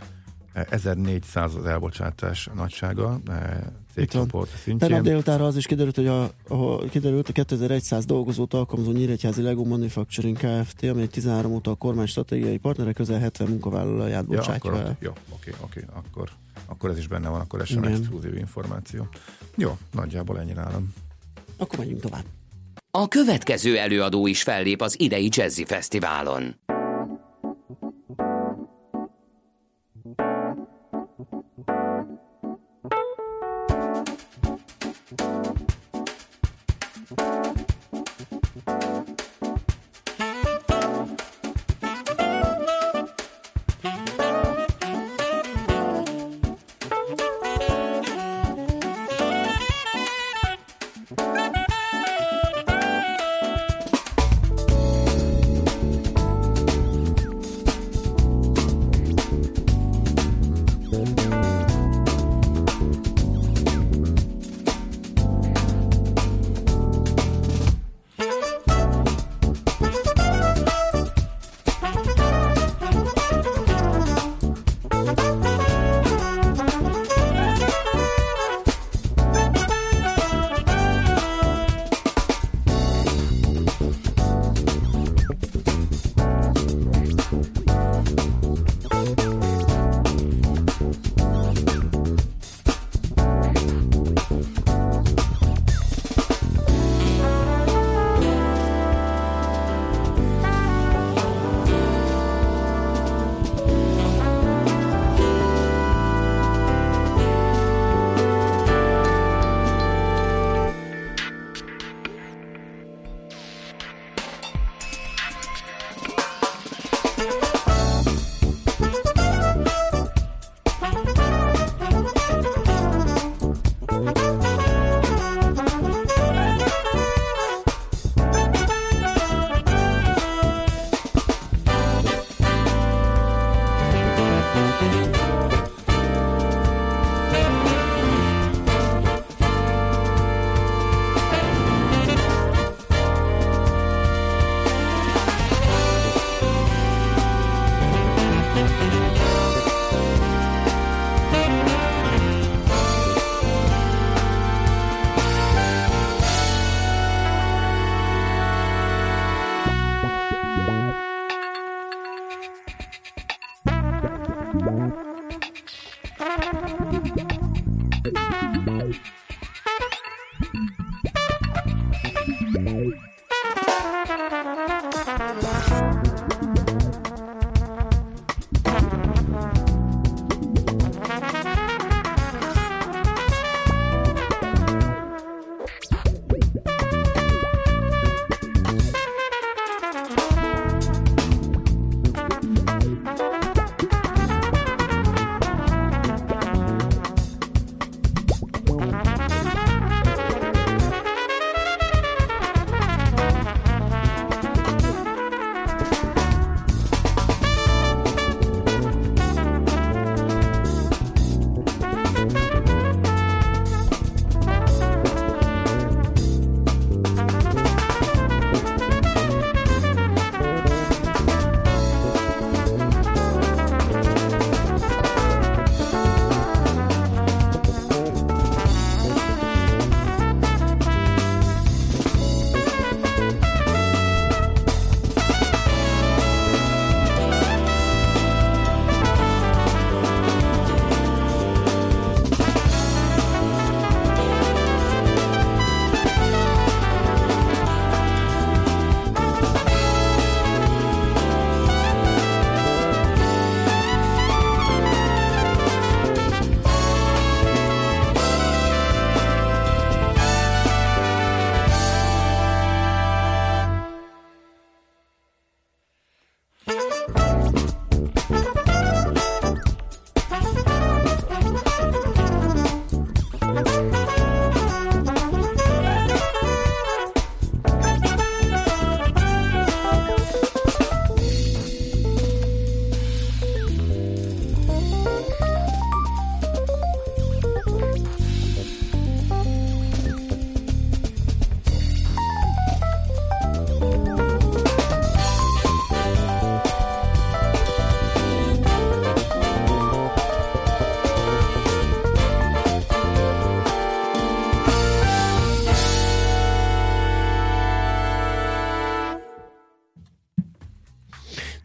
[0.54, 5.04] E, 1400 az elbocsátás nagysága e, cégcsoport Tegnap szintjén.
[5.04, 10.38] délutánra az is kiderült, hogy a, a, kiderült a 2100 dolgozót alkalmazó Nyíregyházi Lego Manufacturing
[10.38, 14.98] Kft., amely 13 óta a kormány stratégiai partnere közel 70 munkavállalóját Ja, bocsátja akkor, el.
[15.00, 16.30] jó, oké, oké, akkor,
[16.72, 17.96] akkor ez is benne van, akkor ez sem Igen.
[17.96, 19.08] exkluzív információ.
[19.56, 20.94] Jó, nagyjából ennyi nálam.
[21.58, 22.24] Akkor menjünk tovább.
[22.92, 26.56] A következő előadó is fellép az idei Jazzy Fesztiválon.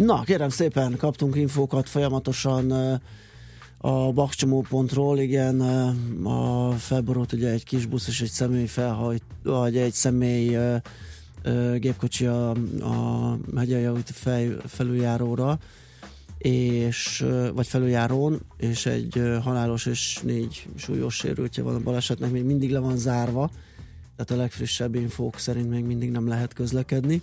[0.06, 2.70] Na, kérem szépen, kaptunk infókat folyamatosan
[3.78, 5.60] a bakcsomó.ról, igen,
[6.24, 10.58] a felborult ugye egy kis busz és egy személy felhajt, vagy egy személy
[11.76, 12.50] gépkocsi a,
[12.80, 13.38] a
[14.04, 15.58] fej, felüljáróra,
[16.38, 22.70] és, vagy felüljárón, és egy halálos és négy súlyos sérültje van a balesetnek, még mindig
[22.70, 23.50] le van zárva,
[24.16, 27.22] tehát a legfrissebb infók szerint még mindig nem lehet közlekedni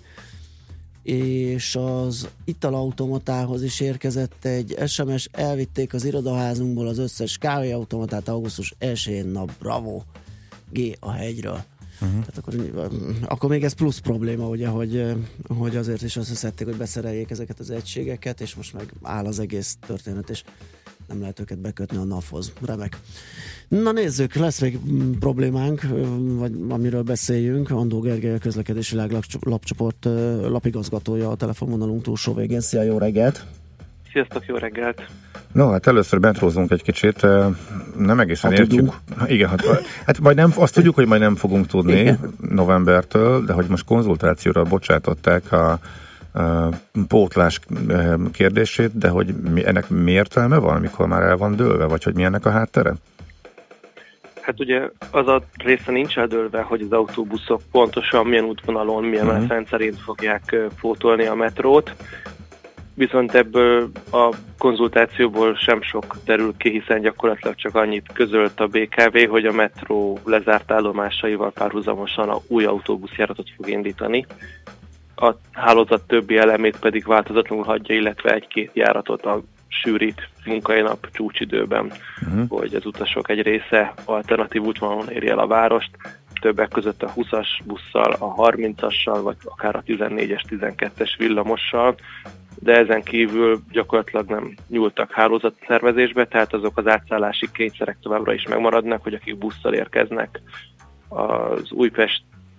[1.03, 9.25] és az italautomatához is érkezett egy SMS, elvitték az irodaházunkból az összes kávéautomatát augusztus 1-én,
[9.25, 10.01] na bravo,
[10.71, 11.63] G a hegyről.
[12.01, 12.25] Uh-huh.
[12.25, 12.89] Tehát akkor,
[13.25, 15.13] akkor még ez plusz probléma, ugye, hogy,
[15.47, 19.39] hogy azért is azt szedték, hogy beszereljék ezeket az egységeket, és most meg áll az
[19.39, 20.43] egész történet, és
[21.13, 22.53] nem lehet őket bekötni a NAV-hoz.
[22.65, 22.97] Remek.
[23.67, 25.81] Na nézzük, lesz még mm, problémánk,
[26.15, 27.69] vagy amiről beszéljünk.
[27.69, 28.95] Andó Gergely, a közlekedési
[29.39, 30.05] lapcsoport
[30.47, 32.61] lapigazgatója a telefonvonalunk túlsó végén.
[32.61, 33.45] Szia, jó reggelt!
[34.11, 35.01] Sziasztok, jó reggelt!
[35.51, 37.21] No, hát először betrózunk egy kicsit,
[37.97, 38.79] nem egészen Ha értjük.
[38.79, 39.29] tudunk.
[39.31, 39.61] Igen, hát,
[40.05, 42.33] hát majd nem, azt tudjuk, hogy majd nem fogunk tudni Igen.
[42.49, 45.79] novembertől, de hogy most konzultációra bocsátották a
[47.07, 47.59] pótlás
[48.31, 52.23] kérdését, de hogy ennek mi értelme van, mikor már el van dőlve, vagy hogy mi
[52.23, 52.93] ennek a háttere?
[54.41, 59.33] Hát ugye az a része nincs eldőlve, hogy az autóbuszok pontosan milyen útvonalon, milyen Mhm.
[59.33, 59.49] uh-huh.
[59.49, 61.95] rendszerint fogják pótolni a metrót.
[62.95, 69.29] Viszont ebből a konzultációból sem sok terül ki, hiszen gyakorlatilag csak annyit közölt a BKV,
[69.29, 74.25] hogy a metró lezárt állomásaival párhuzamosan a új autóbuszjáratot fog indítani.
[75.15, 81.91] A hálózat többi elemét pedig változatlanul hagyja, illetve egy-két járatot a sűrít munkai nap csúcsidőben,
[82.21, 82.47] uh-huh.
[82.49, 85.89] hogy az utasok egy része alternatív útvonalon érje el a várost,
[86.41, 91.95] többek között a 20-as busszal, a 30-assal, vagy akár a 14-es, 12-es villamossal,
[92.59, 99.03] de ezen kívül gyakorlatilag nem nyúltak hálózatszervezésbe, tehát azok az átszállási kényszerek továbbra is megmaradnak,
[99.03, 100.41] hogy akik busszal érkeznek
[101.09, 101.71] az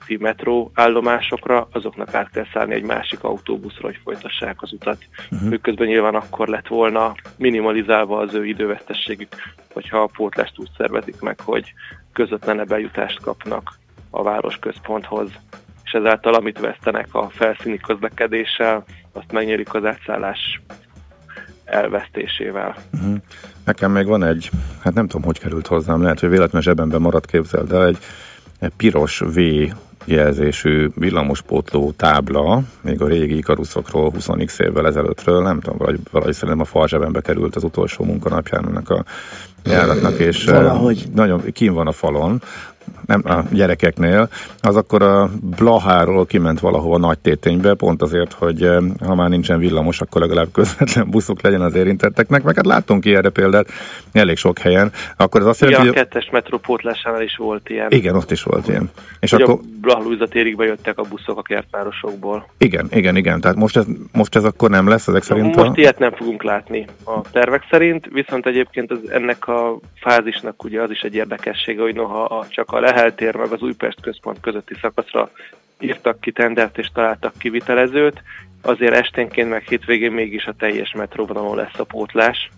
[0.05, 4.99] Újpesti metró állomásokra, azoknak át kell szállni egy másik autóbuszra, hogy folytassák az utat.
[5.31, 5.49] Uh-huh.
[5.49, 9.29] Miközben nyilván akkor lett volna minimalizálva az ő idővesztességük,
[9.73, 11.73] hogyha a pótlást úgy szervezik meg, hogy
[12.13, 13.73] közvetlenebb eljutást kapnak
[14.11, 15.31] a városközponthoz,
[15.85, 20.61] és ezáltal amit vesztenek a felszíni közlekedéssel, azt megnyerik az átszállás
[21.65, 22.77] elvesztésével.
[22.93, 23.17] Uh-huh.
[23.65, 24.51] Nekem még van egy,
[24.83, 27.99] hát nem tudom, hogy került hozzám, lehet, hogy véletlen zsebemben maradt képzeld el, egy,
[28.61, 29.41] egy piros V
[30.05, 36.61] jelzésű villamospótló tábla, még a régi ikaruszokról 20x évvel ezelőttről, nem tudom, vagy valahogy szerintem
[36.61, 39.05] a farzsebembe került az utolsó munkanapján ennek a
[39.65, 41.05] járatnak, és eh, Valahogy.
[41.15, 42.43] nagyon kín van a falon,
[43.07, 44.29] nem a gyerekeknél,
[44.61, 49.59] az akkor a Blaháról kiment valahova nagy téténybe, pont azért, hogy eh, ha már nincsen
[49.59, 53.67] villamos, akkor legalább közvetlen buszok legyen az érintetteknek, meg hát láttunk erre példát
[54.13, 54.93] elég sok helyen.
[55.17, 57.87] Akkor ez azt jelenti, a hogy kettes metró pótlásánál is volt ilyen.
[57.91, 58.91] igen, ott is volt ilyen.
[59.21, 62.47] És hogy akkor, a Blahlújza térig bejöttek a buszok a kertvárosokból.
[62.59, 65.73] igen, igen, igen, tehát most ez, most ez akkor nem lesz ezek szerint Most a...
[65.75, 70.91] ilyet nem fogunk látni a tervek szerint, viszont egyébként az, ennek a fázisnak ugye az
[70.91, 75.31] is egy érdekessége, hogy noha a, csak a Lehel meg az Újpest központ közötti szakaszra
[75.81, 78.23] írtak ki tendert és találtak kivitelezőt,
[78.63, 82.51] azért esténként meg hétvégén mégis a teljes metróvonalon lesz a pótlás.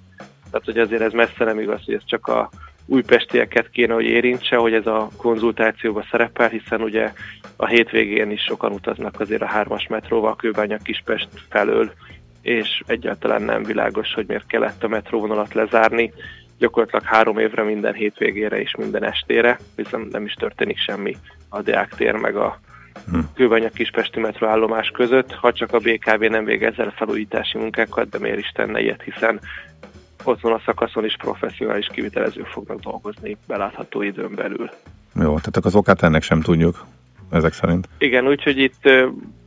[0.51, 2.51] Tehát, hogy azért ez messze nem igaz, hogy ez csak a
[2.87, 7.12] újpestieket kéne, hogy érintse, hogy ez a konzultációba szerepel, hiszen ugye
[7.57, 11.93] a hétvégén is sokan utaznak azért a hármas metróval Kőbánya Kispest felől,
[12.43, 16.12] és egyáltalán nem világos, hogy miért kellett a metróvonalat lezárni.
[16.59, 21.16] Gyakorlatilag három évre minden hétvégére és minden estére, viszont nem is történik semmi
[21.48, 22.61] a Deák tér meg a
[23.34, 28.38] Kőbánya Kispesti metróállomás között, ha csak a BKV nem végez el felújítási munkákat, de miért
[28.38, 29.40] is tenne ilyet, hiszen
[30.24, 34.70] ott van a szakaszon is professzionális kivitelezők fognak dolgozni belátható időn belül.
[35.14, 36.86] Jó, tehát az okát ennek sem tudjuk,
[37.30, 37.88] ezek szerint.
[37.98, 38.90] Igen, úgyhogy itt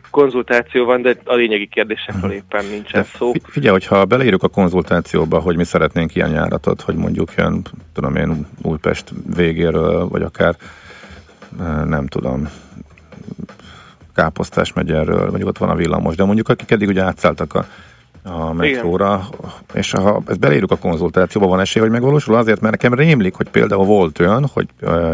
[0.10, 3.32] konzultáció van, de a lényegi kérdésekről éppen nincsen szó.
[3.32, 8.16] Fi- Figyelj, hogyha beleírjuk a konzultációba, hogy mi szeretnénk ilyen járatot, hogy mondjuk jön, tudom
[8.16, 10.56] én, Újpest végéről, vagy akár
[11.86, 12.50] nem tudom,
[14.16, 17.66] Káposztás megyerről, vagy ott van a villamos, de mondjuk akik eddig ugye átszálltak a,
[18.30, 19.28] a metróra,
[19.74, 23.50] és ha ezt beleírjuk a konzultációba, van esély, hogy megvalósul azért, mert nekem rémlik, hogy
[23.50, 24.68] például volt olyan, hogy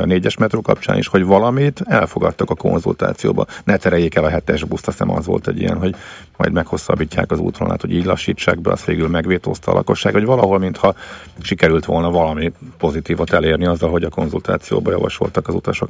[0.05, 3.45] négyes metró kapcsán is, hogy valamit elfogadtak a konzultációba.
[3.63, 5.95] Ne tereljék el a hetes buszt, azt az volt egy ilyen, hogy
[6.37, 10.59] majd meghosszabbítják az útvonalát, hogy így lassítsák be, azt végül megvétózta a lakosság, hogy valahol,
[10.59, 10.93] mintha
[11.41, 15.89] sikerült volna valami pozitívat elérni azzal, hogy a konzultációba javasoltak az utasok.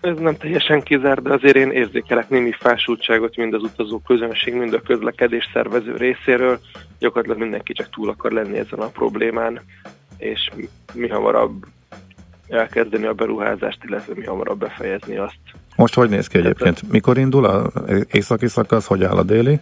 [0.00, 4.72] Ez nem teljesen kizárt, de azért én érzékelek némi fásultságot mind az utazó közönség, mind
[4.72, 6.60] a közlekedés szervező részéről.
[6.98, 9.60] Gyakorlatilag mindenki csak túl akar lenni ezen a problémán,
[10.18, 10.50] és
[10.94, 11.64] mi hamarabb
[12.48, 15.38] elkezdeni a beruházást, illetve mi hamarabb befejezni azt.
[15.76, 16.92] Most hogy néz ki egyébként?
[16.92, 17.72] Mikor indul a
[18.10, 19.60] északi szakasz, hogy áll a déli?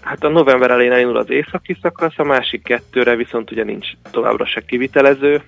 [0.00, 4.46] Hát a november elején elindul az északi szakasz, a másik kettőre viszont ugye nincs továbbra
[4.46, 5.42] se kivitelező.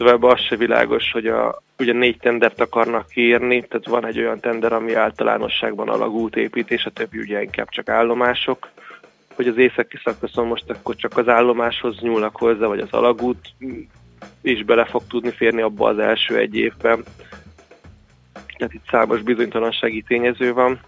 [0.00, 4.40] Továbbá az se világos, hogy a, ugye négy tendert akarnak kiírni, tehát van egy olyan
[4.40, 8.68] tender, ami általánosságban alagút építés, a többi ugye inkább csak állomások.
[9.34, 13.48] Hogy az északi szakaszon most akkor csak az állomáshoz nyúlnak hozzá, vagy az alagút
[14.42, 17.04] is bele fog tudni férni abba az első egy évben.
[18.56, 20.80] Tehát itt számos bizonytalansági tényező van,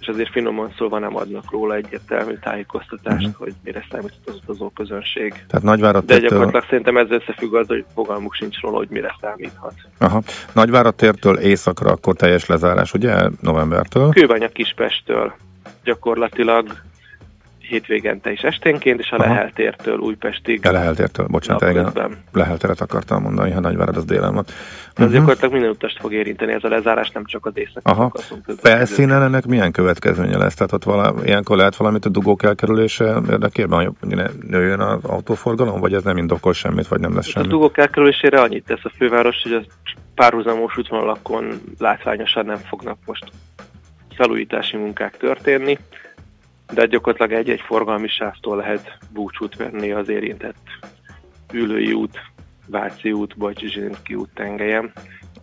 [0.00, 3.38] és azért finoman szólva nem adnak róla egyértelmű tájékoztatást, uh-huh.
[3.38, 5.32] hogy mire számított az utazó közönség.
[5.32, 9.74] Tehát Nagyvárad De gyakorlatilag szerintem ez összefügg az, hogy fogalmuk sincs róla, hogy mire számíthat.
[9.98, 10.22] aha,
[10.52, 13.28] Nagyvárad tértől északra akkor teljes lezárás, ugye?
[13.40, 14.10] Novembertől.
[14.10, 15.34] Kőbánya Kispesttől
[15.84, 16.66] gyakorlatilag
[17.68, 19.32] hétvégente is esténként, és a Aha.
[19.32, 20.60] Lehel tértől Újpestig.
[20.64, 22.18] Ja, Lehel tértől, bocsánat, igen, napközben.
[22.32, 24.44] Lehel teret akartam mondani, ha Nagyvárad az délen van.
[24.94, 25.12] Ez Mhm.
[25.12, 28.12] gyakorlatilag minden utast fog érinteni ez a lezárás, nem csak az északi Aha.
[28.56, 30.54] Felszínen ennek milyen következménye lesz?
[30.54, 35.80] Tehát ott vala, ilyenkor lehet valamit a dugók elkerülése érdekében, hogy ne nőjön az autóforgalom,
[35.80, 37.46] vagy ez nem indokol semmit, vagy nem lesz A semmi?
[37.46, 39.62] dugók elkerülésére annyit tesz a főváros, hogy a
[40.14, 43.24] párhuzamos útvonalakon látványosan nem fognak most
[44.16, 45.78] felújítási munkák történni,
[46.74, 50.62] de gyakorlatilag egy-egy forgalmi sávtól lehet búcsút venni az érintett
[51.52, 52.18] Ülői út,
[52.66, 54.92] Váci út, Bajcsi Zsilinszki út tengelyen.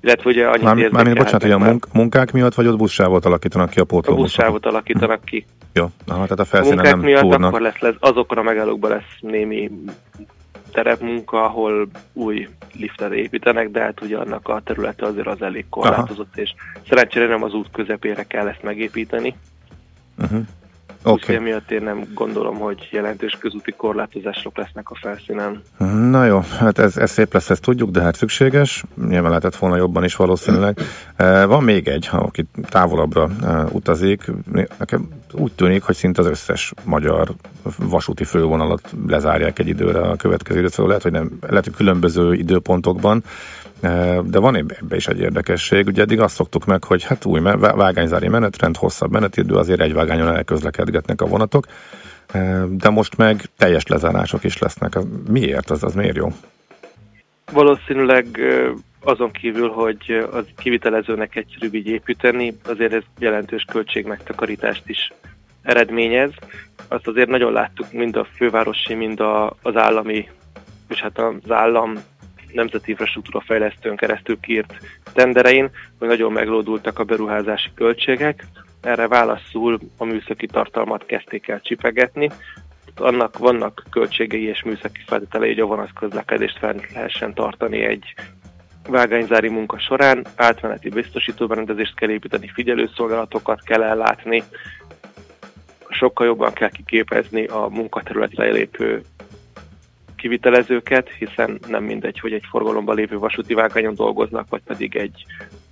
[0.02, 3.70] Illetve ugye annyit Mármint, mármint bocsánat, hogy a munk, munkák miatt, vagy ott buszsávot alakítanak
[3.70, 4.10] ki a már.
[4.10, 5.46] a buszsávot alakítanak ki.
[5.74, 7.48] Jó, aha, tehát a A felszínen munkák nem miatt túrnak.
[7.48, 9.72] akkor lesz, lesz, azokon a megállókban lesz némi
[10.72, 16.38] terepmunka, ahol új liftet építenek, de hát ugye annak a területe azért az elég korlátozott,
[16.38, 16.54] és
[16.88, 19.36] szerencsére nem az út közepére kell ezt megépíteni.
[20.18, 20.46] Uh-huh.
[21.06, 21.36] Úgyhogy Oké.
[21.36, 25.62] emiatt én nem gondolom, hogy jelentős közúti korlátozások lesznek a felszínen.
[26.10, 28.84] Na jó, hát ez, ez szép lesz, ezt tudjuk, de hát szükséges.
[29.08, 30.80] Nyilván lehetett volna jobban is valószínűleg.
[31.16, 34.32] Eh, Van még egy, aki távolabbra eh, utazik.
[34.78, 37.32] Nekem úgy tűnik, hogy szinte az összes magyar
[37.78, 42.34] vasúti fővonalat lezárják egy időre a következő időt, szóval lehet, hogy nem, lehet, hogy különböző
[42.34, 43.24] időpontokban,
[43.80, 45.88] Eh, de van ebbe is egy érdekesség.
[45.88, 50.36] Ugye eddig azt szoktuk meg, hogy hát új vágányzári menetrend, hosszabb menetidő, azért egy vágányon
[50.36, 51.66] elközlekedgetnek a vonatok,
[52.32, 54.98] Eh, de most meg teljes lezárások is lesznek.
[55.30, 55.70] Miért?
[55.70, 56.28] Az, az miért jó?
[57.52, 58.72] Valószínűleg ö,
[59.06, 65.14] azon kívül, hogy az kivitelezőnek egyszerűbb így építeni, azért ez jelentős költségmegtakarítást is
[65.62, 66.32] eredményez.
[66.88, 70.30] Azt azért nagyon láttuk mind a fővárosi, mind a, az állami,
[70.90, 71.94] és hát az állam
[72.52, 74.78] nemzeti infrastruktúra fejlesztőn keresztül kiírt
[75.14, 78.46] tenderein, hogy nagyon meglódultak a beruházási költségek.
[78.82, 82.30] Erre válaszul a műszaki tartalmat kezdték el csipegetni,
[82.96, 88.14] annak vannak költségei és műszaki feltételei, hogy a vonatközlekedést fent lehessen tartani egy
[88.88, 94.44] vágányzári munka során, átmeneti biztosítóberendezést kell építeni, figyelőszolgálatokat kell ellátni,
[95.90, 99.02] sokkal jobban kell kiképezni a munkaterületre lépő
[100.16, 105.26] kivitelezőket, hiszen nem mindegy, hogy egy forgalomban lévő vasúti vágányon dolgoznak, vagy pedig egy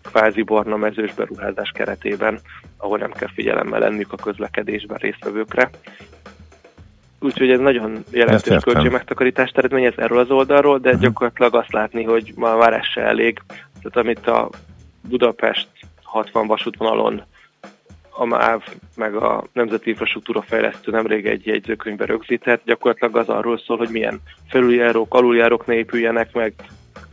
[0.04, 2.40] kvázi barna mezős beruházás keretében,
[2.78, 5.70] ahol nem kell figyelemmel lennük a közlekedésben résztvevőkre.
[7.24, 11.02] Úgyhogy ez nagyon jelentős költségmegtakarítást eredményez erről az oldalról, de Mhm.
[11.02, 13.42] gyakorlatilag azt látni, hogy ma már ez se elég.
[13.48, 14.50] Tehát amit a
[15.10, 15.68] Budapest
[16.04, 17.24] 60 vasútvonalon
[18.10, 18.62] a MÁV
[18.96, 24.22] meg a Nemzeti Infrastruktúra Fejlesztő nemrég egy jegyzőkönyvbe rögzített, gyakorlatilag az arról szól, hogy milyen
[24.50, 26.54] felüljárók, aluljárók ne épüljenek meg,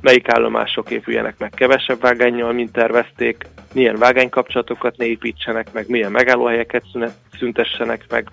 [0.00, 6.84] melyik állomások épüljenek meg kevesebb vágányjal, mint tervezték, milyen vágánykapcsolatokat ne építsenek meg, milyen megállóhelyeket
[7.38, 8.28] szüntessenek meg,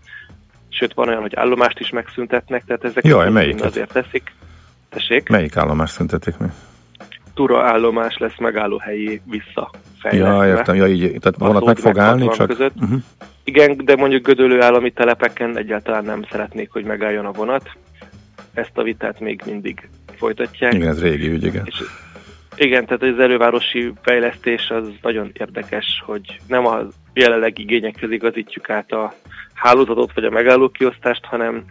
[0.70, 3.66] sőt van olyan, hogy állomást is megszüntetnek, tehát ezek Jaj, melyiket?
[3.66, 4.34] azért teszik.
[4.90, 6.48] Tessék, Melyik állomás szüntetik mi?
[7.38, 10.46] tura állomás lesz megállóhelyi visszafejlesztve.
[10.46, 12.58] Ja, értem, ja, így, tehát vonat meg fog állni, 60 csak...
[12.58, 12.76] Között.
[12.82, 13.02] Uh-huh.
[13.44, 17.70] Igen, de mondjuk gödölő állami telepeken egyáltalán nem szeretnék, hogy megálljon a vonat.
[18.54, 20.74] Ezt a vitát még mindig folytatják.
[20.74, 21.66] Igen, ez régi ügy, igen.
[21.66, 21.82] És
[22.56, 26.78] igen, tehát az elővárosi fejlesztés az nagyon érdekes, hogy nem a
[27.18, 29.14] jelenlegi igényekhez igazítjuk át a
[29.54, 31.66] hálózatot vagy a megállókiosztást, hanem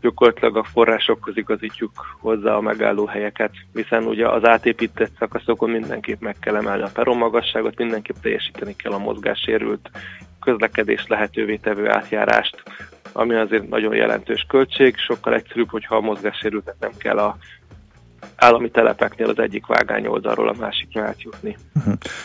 [0.00, 1.90] gyakorlatilag a forrásokhoz igazítjuk
[2.20, 8.16] hozzá a megállóhelyeket, hiszen ugye az átépített szakaszokon mindenképp meg kell emelni a peronmagasságot, mindenképp
[8.22, 9.90] teljesíteni kell a mozgássérült
[10.40, 12.62] közlekedés lehetővé tevő átjárást,
[13.12, 17.36] ami azért nagyon jelentős költség, sokkal egyszerűbb, hogyha a mozgássérültet nem kell a
[18.36, 21.56] állami telepeknél az egyik vágány oldalról a másikra átjutni.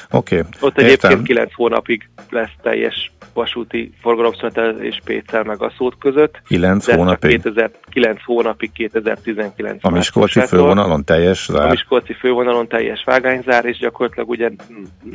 [0.10, 0.38] Oké.
[0.38, 0.50] Okay.
[0.60, 6.42] Ott egyébként 9 hónapig lesz teljes vasúti forgalomszünetelés Pécel meg a szót között.
[6.48, 7.30] 9 de csak hónapig?
[7.30, 11.70] 2009 hónapig 2019 A Miskolci fővonalon teljes A zár?
[11.70, 14.50] Miskolci fővonalon teljes vágányzár, és gyakorlatilag ugye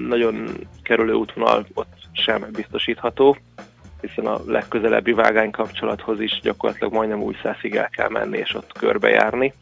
[0.08, 0.48] nagyon
[0.82, 3.36] kerülő útvonal ott sem biztosítható,
[4.00, 8.72] hiszen a legközelebbi vágány kapcsolathoz is gyakorlatilag majdnem új szászig el kell menni, és ott
[8.78, 9.52] körbejárni.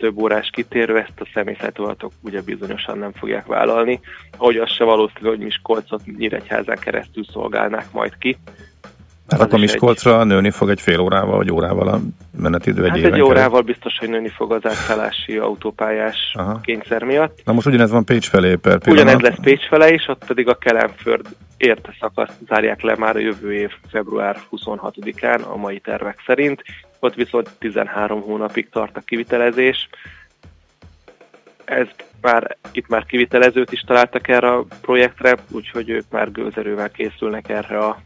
[0.00, 4.00] Több órás kitérő, ezt a személyzetvonatok ugye bizonyosan nem fogják vállalni,
[4.36, 8.38] ahogy az se valószínű, hogy Miskolcot Nyíregyházán keresztül szolgálnák majd ki.
[9.28, 12.00] Hát akkor is egy- Miskolcra nőni fog egy fél órával, vagy órával a
[12.40, 16.60] menetidő egy Hát egy órával biztos, hogy nőni fog az átszállási autópályás Aha.
[16.60, 17.40] kényszer miatt.
[17.44, 19.04] Na most ugyanez van Pécs felé per pillanat.
[19.04, 21.26] Ugyanez lesz Pécs fele is, ott pedig a Kelemföld
[21.56, 26.62] érte szakaszt zárják le már a jövő év február 26-án a mai tervek szerint.
[27.00, 29.88] Ott viszont 13 hónapig tart a kivitelezés.
[31.64, 31.86] Ez
[32.20, 37.78] már, itt már kivitelezőt is találtak erre a projektre, úgyhogy ők már gőzerővel készülnek erre
[37.78, 38.00] a,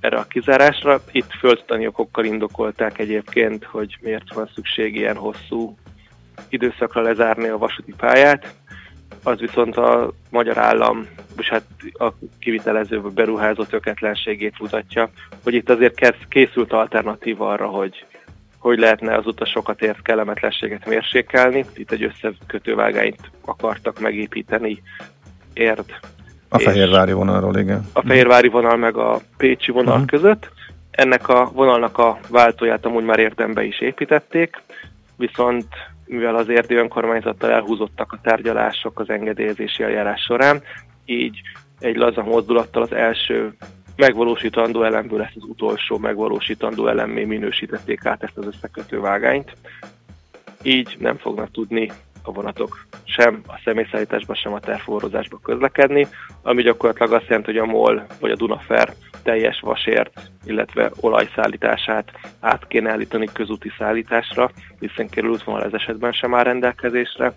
[0.00, 1.02] erre a kizárásra.
[1.10, 5.76] Itt földtani okokkal indokolták egyébként, hogy miért van szükség ilyen hosszú
[6.48, 8.54] időszakra lezárni a vasúti pályát
[9.22, 11.06] az viszont a magyar állam,
[11.38, 15.10] és hát a kivitelező beruházó töketlenségét mutatja,
[15.42, 18.06] hogy itt azért készült alternatíva arra, hogy
[18.62, 21.64] hogy lehetne az utasokat ért kellemetlenséget mérsékelni.
[21.74, 24.82] Itt egy összekötővágányt akartak megépíteni
[25.52, 25.84] érd
[26.48, 27.86] A Fehérvári vonalról, igen.
[27.92, 30.06] a Fehérvári vonal meg a Pécsi vonal Mhm.
[30.06, 30.50] között.
[30.90, 34.62] Ennek a vonalnak a váltóját amúgy már érdembe is építették,
[35.16, 35.66] viszont
[36.06, 40.62] mivel az érdi önkormányzattal elhúzottak a tárgyalások az engedélyezési eljárás során,
[41.04, 41.40] így
[41.80, 43.52] egy laza mozdulattal az első
[43.96, 49.56] megvalósítandó elemből lesz az utolsó megvalósítandó elemmé minősítették át ezt az összekötő vágányt.
[50.62, 51.90] Így nem fognak tudni
[52.22, 56.06] a vonatok sem a személyszállításban, sem a terforrózásban közlekedni,
[56.42, 62.66] ami gyakorlatilag azt jelenti, hogy a MOL vagy a Dunafer teljes vasért, illetve olajszállítását át
[62.66, 67.32] kéne állítani közúti szállításra, hiszen kerülútvonal ez esetben sem áll rendelkezésre,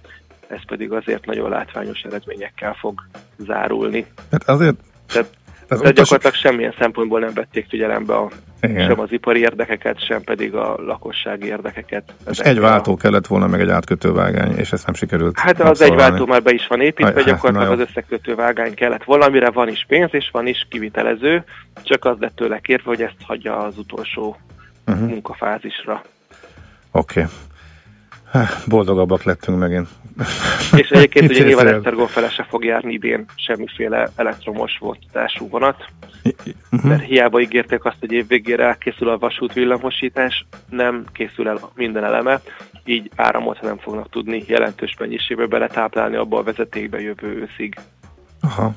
[0.48, 3.02] ez pedig azért nagyon látványos eredményekkel fog
[3.38, 4.06] zárulni.
[4.32, 4.76] Hát azért
[5.08, 5.30] Tehát,
[5.68, 8.30] tehát utas- gyakorlatilag semmilyen szempontból nem vették figyelembe a,
[8.62, 8.88] Igen.
[8.88, 12.14] sem az ipari érdekeket, sem pedig a lakossági érdekeket.
[12.32, 15.82] és egy a- váltó kellett volna, meg egy átkötővágány, és ezt nem sikerült Hát az
[15.82, 19.04] egy váltó már be is van építve, Aj, hát, gyakorlatilag az összekötő vágány kellett.
[19.04, 21.44] Valamire van is pénz, és van is kivitelező,
[21.84, 24.38] csak az lett tőle kérve, hogy ezt hagyja az utolsó
[24.86, 25.04] Mhm.
[25.04, 26.02] munkafázisra.
[26.92, 27.20] Oké.
[27.20, 27.32] Okay.
[28.68, 29.88] Boldogabbak lettünk megint.
[30.82, 35.86] És egyébként ugye nyilván Esztergom fele se fog járni idén semmiféle elektromos voltású vonat,
[36.70, 36.88] Mhm.
[36.88, 42.42] mert hiába ígérték azt, hogy évvégére elkészül a vasút villamosítás, nem készül el minden eleme,
[42.86, 47.76] így áramot nem fognak tudni jelentős mennyiségbe beletáplálni abba a vezetékbe jövő őszig.
[48.42, 48.72] Aha.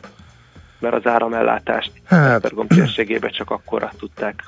[0.80, 2.34] mert az áramellátást Hát.
[2.34, 4.44] Esztergom térségébe csak akkorra tudták.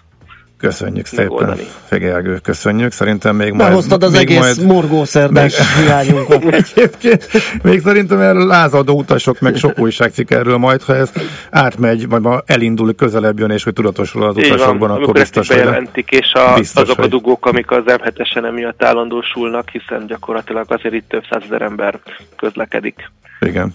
[0.61, 1.57] Köszönjük szépen.
[1.85, 2.93] Figyelgő, köszönjük.
[2.93, 3.69] Szerintem még majd...
[3.69, 6.45] Behoztad az még egész majd- morgószerdás Még- hiányunkat.
[6.45, 7.29] Egyébként
[7.63, 11.13] még szerintem erről lázadó utasok, meg sok újságcikk erről majd, ha ez
[11.51, 15.17] átmegy, majd ma elindul, közelebb jön, és hogy tudatosul az Így van, utasokban, akkor amikor
[15.21, 15.57] ezt biztos, hogy...
[15.57, 20.65] bejelentik, és a, biztos, azok a hogy- dugók, amik az M7-esen emiatt állandósulnak, hiszen gyakorlatilag
[20.69, 21.99] azért itt több százezer ember
[22.37, 23.11] közlekedik.
[23.41, 23.75] Igen.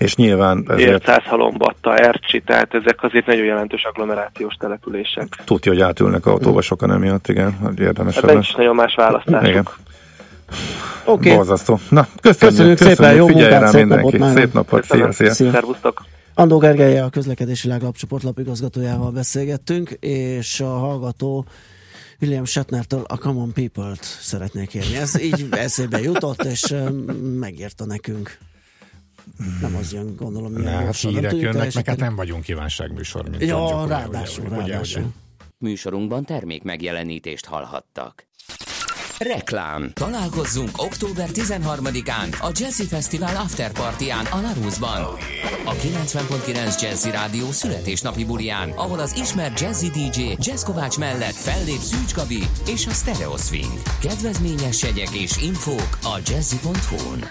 [0.00, 5.28] És nyilván ezért Ércász, Halombatta, Ercsi, tehát ezek azért nagyon jelentős agglomerációs települések.
[5.44, 9.48] tudja, hogy átülnek autóba sokan emiatt, igen, hogy érdemes Hát nincs nagyon más választásuk.
[9.48, 9.68] Igen.
[11.04, 11.34] Oké.
[11.34, 11.78] Borzasztó.
[11.88, 14.04] Na, köszönjük, Köszönjük szépen, jó figyelj munkát, rá szép mindenki.
[14.04, 14.36] napot már.
[14.36, 15.12] Szép napot, szia, Köszönöm.
[15.12, 15.32] szia.
[15.32, 15.50] Szia.
[15.50, 16.02] Szervusztok!
[16.34, 21.44] Andó Gergelye, a közlekedési láglapcsoport lapigazgatójával beszélgettünk, és a hallgató
[22.20, 24.96] William Shatnertől a Common People-t szeretnék kérni.
[24.96, 26.74] Ez így eszébe jutott, és
[27.38, 28.38] megírta nekünk.
[29.60, 31.10] Nem az jön, gondolom, ilyen hát gyorsan.
[31.12, 34.56] Nem hírek tudjuk jönnek, meg hát nem vagyunk kívánságműsor, mint Ja, tudjuk, ugye, ráadásul, ugye,
[34.56, 35.02] ugye, ráadásul.
[35.02, 35.10] ugye.
[35.58, 38.28] Műsorunkban termék megjelenítést hallhattak.
[39.18, 39.90] Reklám.
[39.92, 45.02] Találkozzunk október 13-án a Jazzy Festival After Partyán a Larusban.
[45.64, 51.78] A 90.9 Jazzy Rádió születésnapi bulián, ahol az ismert jazzy DJ Jazz Kovács mellett fellép
[51.78, 53.72] Szűcs Gabi és a Stereo Swing.
[54.00, 57.24] Kedvezményes jegyek és infók a jazzy.hu-n.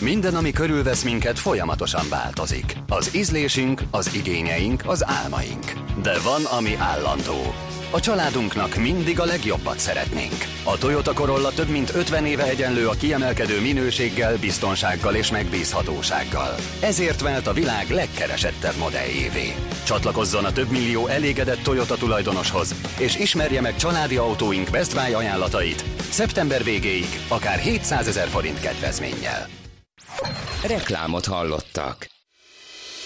[0.00, 2.76] Minden, ami körülvesz minket, folyamatosan változik.
[2.88, 5.72] Az ízlésünk, az igényeink, az álmaink.
[6.02, 7.54] De van, ami állandó.
[7.90, 10.44] A családunknak mindig a legjobbat szeretnénk.
[10.64, 16.54] A Toyota Corolla több mint 50 éve egyenlő a kiemelkedő minőséggel, biztonsággal és megbízhatósággal.
[16.80, 19.54] Ezért vált a világ legkeresettebb modelljévé.
[19.90, 25.84] Csatlakozzon a több millió elégedett Toyota tulajdonoshoz, és ismerje meg családi autóink Best Buy ajánlatait
[26.10, 29.48] Szeptember végéig akár 700 ezer forint kedvezménnyel.
[30.66, 32.06] Reklámot hallottak.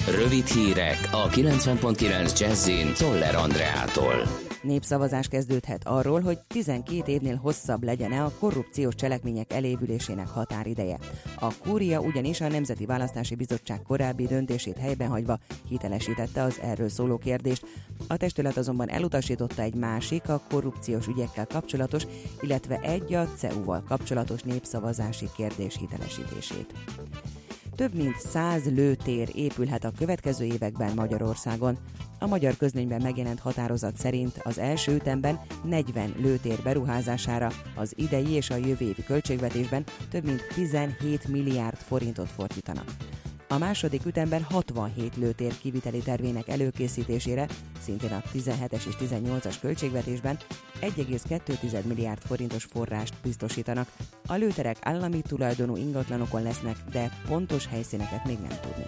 [0.07, 4.44] Rövid hírek a 90.9 Jazzin Toller Andreától.
[4.65, 10.99] Népszavazás kezdődhet arról, hogy 12 évnél hosszabb legyen-e a korrupciós cselekmények elévülésének határideje.
[11.39, 15.39] A kúria ugyanis a Nemzeti Választási Bizottság korábbi döntését helyben hagyva
[15.69, 17.67] hitelesítette az erről szóló kérdést.
[18.09, 22.07] A testület azonban elutasította egy másik, a korrupciós ügyekkel kapcsolatos,
[22.41, 26.73] illetve egy a CEU-val kapcsolatos népszavazási kérdés hitelesítését.
[27.77, 31.79] Több mint 100 lőtér épülhet a következő években Magyarországon.
[32.19, 38.51] A magyar közlönyben megjelent határozat szerint az első ütemben 40 lőtér beruházására az idei és
[38.51, 42.87] a jövő évi költségvetésben több mint 17 milliárd forintot fordítanak.
[43.55, 47.47] A második ütemben 67 lőtér kiviteli tervének előkészítésére,
[47.81, 50.39] szintén a 17-es és 18-as költségvetésben
[50.81, 53.89] 1,2 milliárd forintos forrást biztosítanak.
[54.27, 58.85] A lőterek állami tulajdonú ingatlanokon lesznek, de pontos helyszíneket még nem tudni.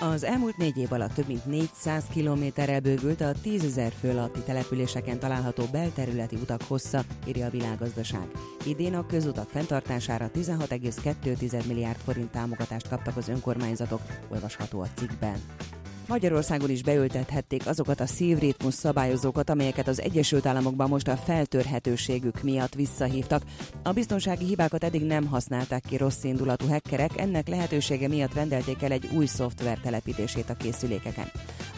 [0.00, 4.40] Az elmúlt négy év alatt több mint 400 kilométerrel bővült a 10 ezer fő alatti
[4.40, 8.30] településeken található belterületi utak hossza, írja a világgazdaság.
[8.66, 15.36] Idén a közutak fenntartására 16,2 milliárd forint támogatást kaptak az önkormányzatok, olvasható a cikkben.
[16.06, 22.74] Magyarországon is beültethették azokat a szívritmus szabályozókat, amelyeket az Egyesült Államokban most a feltörhetőségük miatt
[22.74, 23.42] visszahívtak.
[23.82, 28.92] A biztonsági hibákat eddig nem használták ki rossz indulatú hackerek, ennek lehetősége miatt rendelték el
[28.92, 31.30] egy új szoftver telepítését a készülékeken.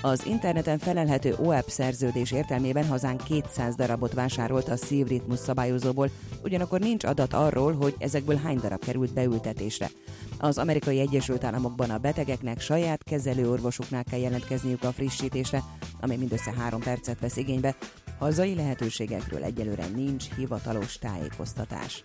[0.03, 6.11] Az interneten felelhető OAP szerződés értelmében hazánk 200 darabot vásárolt a szívritmus szabályozóból,
[6.43, 9.91] ugyanakkor nincs adat arról, hogy ezekből hány darab került beültetésre.
[10.39, 15.63] Az amerikai Egyesült Államokban a betegeknek saját kezelőorvosuknál kell jelentkezniük a frissítésre,
[16.01, 17.77] amely mindössze három percet vesz igénybe.
[18.19, 22.05] Hazai lehetőségekről egyelőre nincs hivatalos tájékoztatás.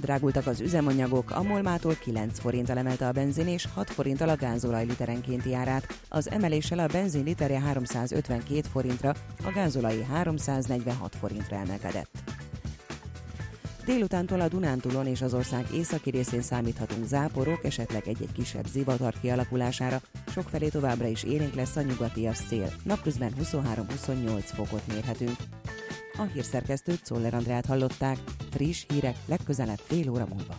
[0.00, 4.84] Drágultak az üzemanyagok, a Molmától 9 forinttal emelte a benzin és 6 forinttal a gázolaj
[4.84, 5.98] literenkénti árát.
[6.08, 9.14] Az emeléssel a benzin literje 352 forintra,
[9.44, 12.08] a gázolai 346 forintra emelkedett.
[13.84, 20.00] Délutántól a Dunántúlon és az ország északi részén számíthatunk záporok, esetleg egy-egy kisebb zivatar kialakulására,
[20.32, 22.72] sokfelé továbbra is élénk lesz a nyugatias szél.
[22.82, 25.36] Napközben 23-28 fokot mérhetünk.
[26.18, 28.18] A hírszerkesztőt Czoller Andrát hallották,
[28.50, 30.54] friss hírek legközelebb fél óra múlva.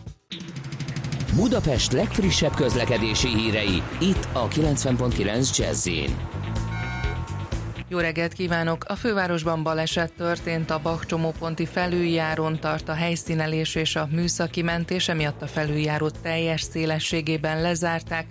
[1.34, 5.88] Budapest legfrissebb közlekedési hírei, itt a 90.9 jazz
[7.88, 8.84] Jó reggelt kívánok!
[8.88, 15.42] A fővárosban baleset történt, a Bakcsomóponti felüljáron tart a helyszínelés és a műszaki mentés, emiatt
[15.42, 18.26] a felüljárót teljes szélességében lezárták.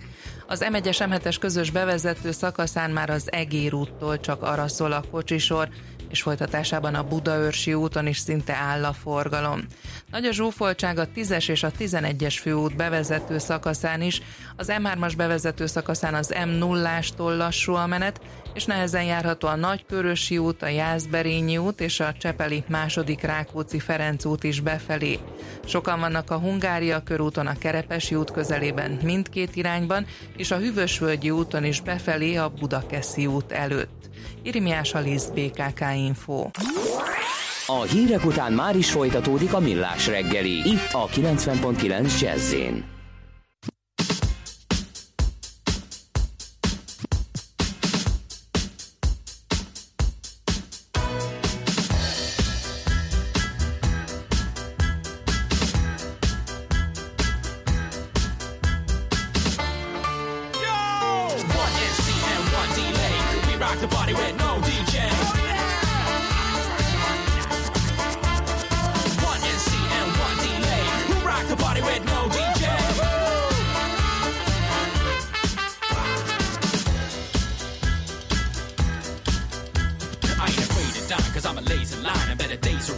[0.46, 5.68] Az M1-es M7-es közös bevezető szakaszán már az Egér úttól csak arra szól a kocsisor,
[6.08, 9.64] és folytatásában a Budaörsi úton is szinte áll a forgalom.
[10.10, 14.22] Nagy a zsúfoltság a 10-es és a 11-es főút bevezető szakaszán is,
[14.56, 18.20] az M3-as bevezető szakaszán az M0-ástól lassú a menet,
[18.56, 24.24] és nehezen járható a Nagykörösi út, a Jászberényi út és a Csepeli második Rákóczi Ferenc
[24.24, 25.18] út is befelé.
[25.64, 31.64] Sokan vannak a Hungária körúton, a Kerepesi út közelében mindkét irányban, és a Hűvösvölgyi úton
[31.64, 34.10] is befelé a Budakeszi út előtt.
[34.42, 36.50] Irimiás Alisz, BKK Info.
[37.66, 42.54] A hírek után már is folytatódik a millás reggeli, itt a 90.9 jazz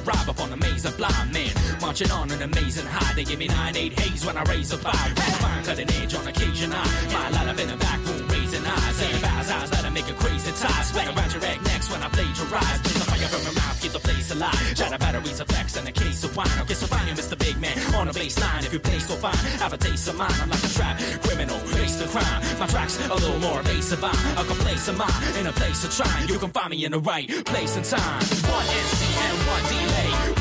[0.08, 1.50] arrive upon a maze of blind men.
[1.80, 3.14] Marching on an amazing high.
[3.14, 5.14] They give me 9-8 haze when I raise a fire.
[5.14, 6.72] Fine cutting edge on occasion.
[6.72, 8.96] I my light up in the back room, raising eyes.
[8.96, 10.82] Saying fast eyes that'll make a crazy tie.
[10.82, 12.80] Sweat around your neck next when I plagiarize.
[12.82, 14.72] There's a fire from my mouth, keep the place alive.
[14.76, 16.48] Shatter batteries, effects, and a case of wine.
[16.58, 17.38] I'll get so fine, you Mr.
[17.38, 17.76] Big Man.
[17.94, 20.38] On a baseline, if you play so fine, have a taste of mine.
[20.40, 22.40] I'm like a trap criminal, face the crime.
[22.58, 24.02] My tracks a little more evasive.
[24.02, 26.28] I'm a complacent mind in a place of trying.
[26.28, 28.22] You can find me in the right place and time.
[28.56, 29.87] One NC and one delay.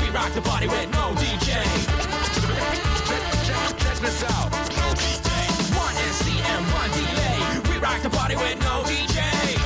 [0.08, 1.52] We rock the party with no DJ.
[3.78, 4.50] Check this out.
[4.50, 5.28] No DJ.
[5.76, 7.70] One NC and one delay.
[7.70, 9.57] We rock the party with no DJ.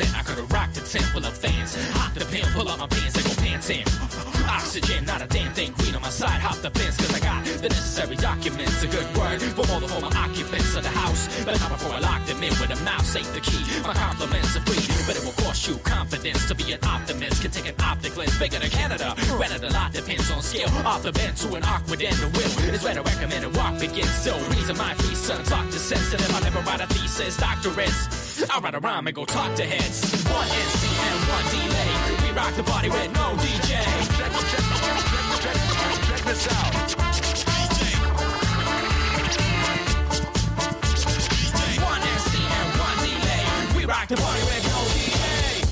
[0.00, 1.74] I could've rocked a tent full of fans.
[1.98, 3.66] Hop the pin, pull up my pants and go pants.
[4.48, 5.72] Oxygen, not a damn thing.
[5.72, 8.82] Green on my side, hop the fence, cause I got the necessary documents.
[8.82, 11.26] A good word for all the former occupants of the house.
[11.44, 13.64] But not before I lock them in with a mouse, ain't the key.
[13.82, 17.42] My compliments are free, but it will cost you confidence to be an optimist.
[17.42, 19.14] Can take an optic lens bigger than Canada.
[19.34, 20.70] Granted, a lot depends on scale.
[20.86, 23.80] Off the bend to an awkward end, the will is where to recommend a walk
[23.80, 24.14] begins.
[24.14, 27.36] So, reason my three sons talk to sense, and if I never write a thesis,
[27.36, 30.24] doctorates, I'll write a rhyme and go talk to heads.
[30.30, 31.90] One NC and one delay.
[32.22, 33.82] We rock the party with no DJ.
[35.42, 36.74] Check, this out.
[41.82, 43.44] One NC and one delay.
[43.76, 45.62] We rock the with no delay.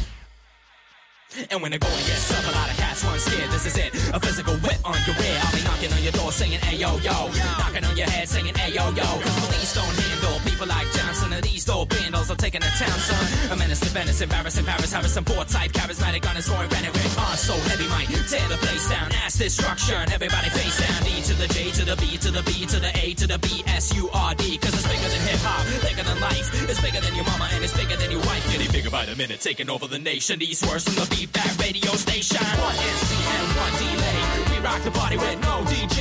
[1.50, 3.50] And when the going gets up, a lot of cats run scared.
[3.50, 5.38] This is it, a physical whip on your rear.
[5.42, 7.30] I'll be knocking on your door saying, hey yo yo.
[7.58, 11.26] Knocking on your head saying, hey yo police don't handle people like Johnson.
[11.37, 13.53] And these dope bandals are taking a town, son.
[13.53, 16.97] A menace to Venice, embarrassing Paris, Harrison, poor type, charismatic on his roaring rhetoric.
[16.97, 19.12] On so heavy, might tear the place down.
[19.20, 21.03] Ass destruction, everybody face down.
[21.05, 23.39] D to the J to the B to the B to the A to the
[23.39, 24.57] B S U R D.
[24.57, 26.70] Cause it's bigger than hip hop, bigger than life.
[26.70, 28.53] It's bigger than your mama and it's bigger than your wife.
[28.53, 30.39] Getting bigger by the minute, taking over the nation.
[30.39, 32.41] These words from the beat that radio station.
[32.41, 34.20] One and one delay.
[34.57, 36.01] We rock the party with no DJ.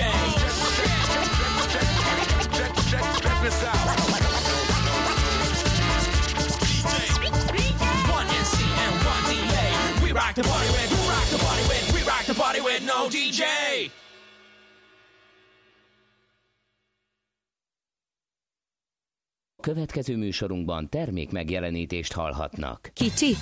[3.20, 4.75] Check this out.
[10.16, 13.08] Rock the party with, we rock the party with, we rock the party with no
[13.16, 13.44] DJ.
[19.62, 22.90] Következő műsorunkban termék megjelenítést hallhatnak.
[22.94, 23.36] Kicsi,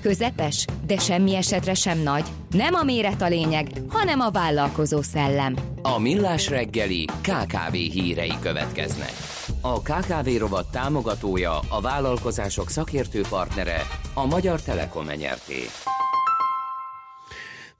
[0.00, 2.24] közepes, de semmi esetre sem nagy.
[2.50, 5.56] Nem a méret a lényeg, hanem a vállalkozó szellem.
[5.82, 9.12] A Millás reggeli KKV hírei következnek.
[9.60, 15.60] A KKV rovat támogatója, a vállalkozások szakértő partnere, a Magyar Telekom enyerté.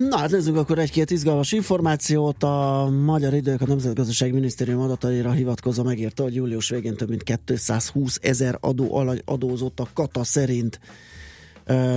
[0.09, 2.42] Na hát nézzük akkor egy-két izgalmas információt.
[2.42, 8.18] A Magyar Idők a Nemzetgazdasági Minisztérium adataira hivatkozva megírta, hogy július végén több mint 220
[8.22, 10.80] ezer adó alany adózott a kata szerint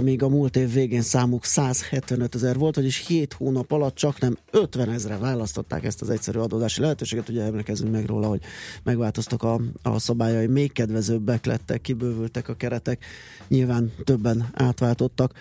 [0.02, 4.38] míg a múlt év végén számuk 175 ezer volt, vagyis 7 hónap alatt csak nem
[4.52, 7.30] 50 ezre választották ezt az egyszerű adózási lehetőséget.
[7.30, 8.42] Ugye emlékezünk meg róla, hogy
[8.84, 13.06] megváltoztak a, a szabályai, még kedvezőbbek lettek, kibővültek a keretek,
[13.48, 15.34] nyilván többen átváltottak.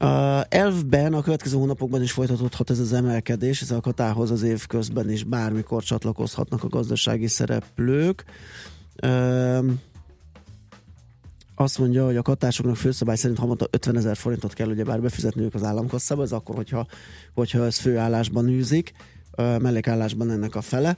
[0.00, 4.66] A elvben a következő hónapokban is folytatódhat ez az emelkedés, ez a katához az év
[4.66, 8.24] közben is bármikor csatlakozhatnak a gazdasági szereplők.
[9.02, 9.80] Üm,
[11.54, 15.54] azt mondja, hogy a katásoknak főszabály szerint havonta 50 ezer forintot kell ugye bár befizetniük
[15.54, 16.86] az államkasszába, ez akkor, hogyha,
[17.34, 18.92] hogyha ez főállásban űzik,
[19.36, 20.96] mellékállásban ennek a fele,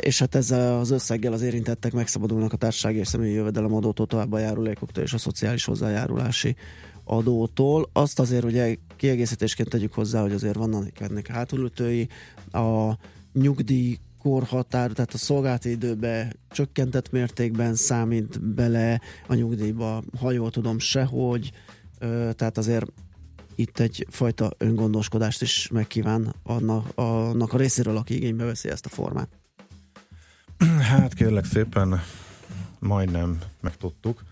[0.00, 4.38] és hát ezzel az összeggel az érintettek megszabadulnak a társasági és személyi jövedelemadótól, tovább a
[4.38, 6.56] járulékoktól és a szociális hozzájárulási
[7.08, 7.88] adótól.
[7.92, 12.08] Azt azért ugye kiegészítésként tegyük hozzá, hogy azért vannak ennek hátulütői,
[12.52, 12.92] a
[13.32, 20.78] nyugdíj korhatár, tehát a szolgálati időbe csökkentett mértékben számít bele a nyugdíjba, ha jól tudom,
[20.78, 21.52] sehogy,
[22.34, 22.92] tehát azért
[23.54, 29.28] itt egyfajta öngondoskodást is megkíván annak, annak a részéről, aki igénybe veszi ezt a formát.
[30.80, 32.00] Hát kérlek szépen,
[32.78, 34.22] majdnem megtudtuk,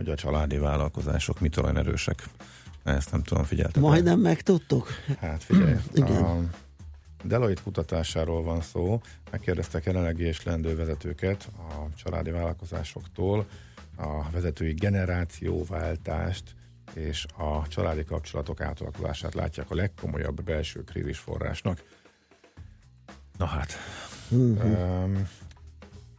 [0.00, 2.22] hogy a családi vállalkozások mitől olyan erősek.
[2.84, 3.82] Ezt nem tudom, figyeltem.
[3.82, 4.88] Majdnem megtudtuk.
[5.18, 5.76] Hát figyelj.
[5.94, 6.22] Igen.
[6.24, 6.40] A
[7.24, 9.00] Deloitte kutatásáról van szó.
[9.30, 13.46] Megkérdeztek jelenlegi és lendő vezetőket a családi vállalkozásoktól
[13.96, 16.54] a vezetői generációváltást
[16.94, 21.82] és a családi kapcsolatok átalakulását látják a legkomolyabb belső krízis forrásnak.
[23.38, 23.72] Na hát,
[24.28, 24.70] Mhm.
[24.70, 25.28] um,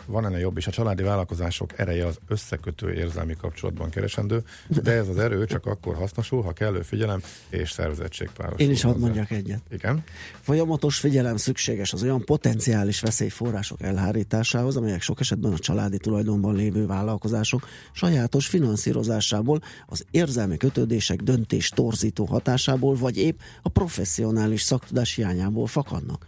[0.05, 0.67] van ennél jobb is.
[0.67, 5.95] A családi vállalkozások ereje az összekötő érzelmi kapcsolatban keresendő, de ez az erő csak akkor
[5.95, 8.59] hasznosul, ha kellő figyelem és szervezettség párosul.
[8.59, 9.61] Én is hadd mondjak egyet.
[9.71, 10.03] Igen.
[10.41, 16.85] Folyamatos figyelem szükséges az olyan potenciális veszélyforrások elhárításához, amelyek sok esetben a családi tulajdonban lévő
[16.85, 25.67] vállalkozások sajátos finanszírozásából, az érzelmi kötődések döntés torzító hatásából, vagy épp a professzionális szaktudás hiányából
[25.67, 26.25] fakadnak.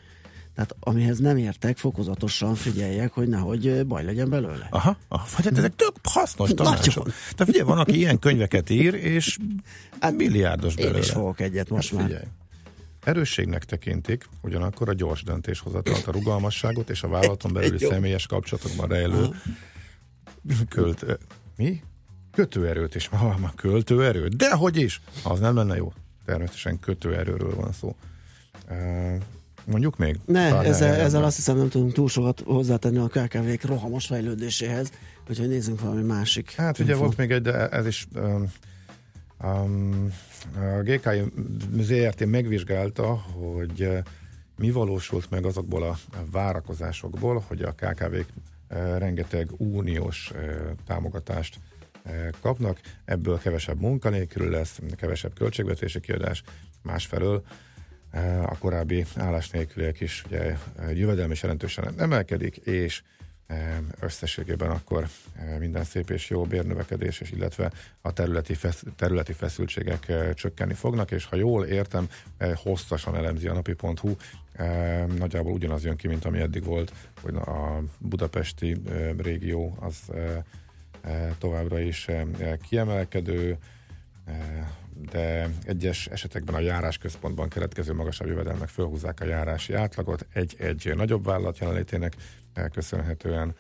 [0.56, 4.68] Tehát amihez nem értek, fokozatosan figyeljek, hogy nehogy baj legyen belőle.
[4.70, 5.26] Aha, aha.
[5.36, 7.04] Vagy hát ezek tök hasznos tanácsok.
[7.04, 9.38] Tehát figyelj, van, aki ilyen könyveket ír, és
[10.00, 11.04] hát, milliárdos Én belőle.
[11.04, 12.08] is fogok egyet most hát már.
[12.08, 12.26] figyelj.
[13.04, 19.30] Erősségnek tekintik, ugyanakkor a gyors döntéshozatalt, a rugalmasságot és a vállalaton belüli személyes kapcsolatokban rejlő
[20.70, 21.06] költ,
[21.56, 21.82] mi?
[22.32, 23.08] Kötőerőt is.
[23.08, 24.28] Ha, ma költőerő?
[24.28, 25.02] De hogy is?
[25.24, 25.94] Az nem lenne jó.
[26.26, 27.96] Természetesen kötőerőről van szó.
[29.66, 30.20] Uh, mondjuk még?
[30.26, 34.92] Ne, Talán ezzel, ezzel azt hiszem nem tudunk túl sokat hozzátenni a KKV-k rohamos fejlődéséhez,
[35.30, 36.52] úgyhogy nézzünk valami másik.
[36.52, 37.06] Hát ugye infót.
[37.06, 38.52] volt még egy, de ez is um,
[39.44, 40.14] Um,
[40.56, 41.24] a GKI
[41.80, 44.02] ZRT megvizsgálta, hogy eh,
[44.58, 45.98] mi valósult meg azokból a
[46.32, 48.28] várakozásokból, hogy a KKV-k
[48.68, 50.56] eh, rengeteg uniós eh,
[50.88, 51.60] támogatást
[52.42, 56.44] kapnak, ebből kevesebb munkanélkül lesz, kevesebb költségvetési kiadás,
[56.82, 57.44] másfelől
[58.46, 63.04] a korábbi állás nélküliek is ugye, eh, jövedelmi is jelentősen emelkedik, és
[63.48, 69.34] eh, összességében akkor eh, minden szép és jó bérnövekedés, és illetve a területi, fesz, területi
[69.34, 74.16] feszültségek eh, csökkenni fognak, és ha jól értem, eh, hosszasan elemzi a napi.hu,
[74.54, 79.96] eh, nagyjából ugyanaz jön ki, mint ami eddig volt, hogy a budapesti eh, régió az
[80.14, 80.38] eh,
[81.02, 82.26] eh, továbbra is eh,
[82.68, 83.58] kiemelkedő,
[84.26, 84.68] eh,
[85.12, 91.58] de egyes esetekben a járásközpontban keletkező magasabb jövedelmek fölhúzzák a járási átlagot, egy-egy nagyobb vállalat
[91.58, 92.16] jelenlétének
[92.72, 93.56] köszönhetően.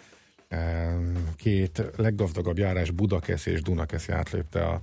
[1.36, 4.79] Két leggazdagabb járás Budakesz és Dunakeszi átlépte a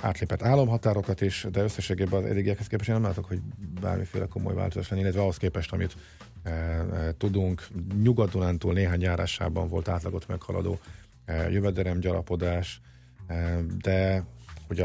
[0.00, 3.40] átlépett államhatárokat is, de összességében az eddigiekhez képest én nem látok, hogy
[3.80, 5.96] bármiféle komoly változás lenne, illetve ahhoz képest, amit
[6.42, 7.66] eh, eh, tudunk.
[8.02, 10.78] Nyugat-Dunántúl néhány járásában volt átlagot meghaladó
[11.24, 12.80] eh, jövedelemgyarapodás,
[13.26, 14.24] eh, de
[14.70, 14.80] hogy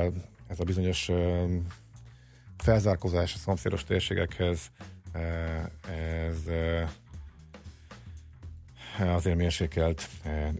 [0.48, 1.12] ez a bizonyos
[2.58, 4.72] felzárkózás a szomszédos térségekhez
[6.28, 6.38] ez
[9.00, 10.10] azért mérsékelt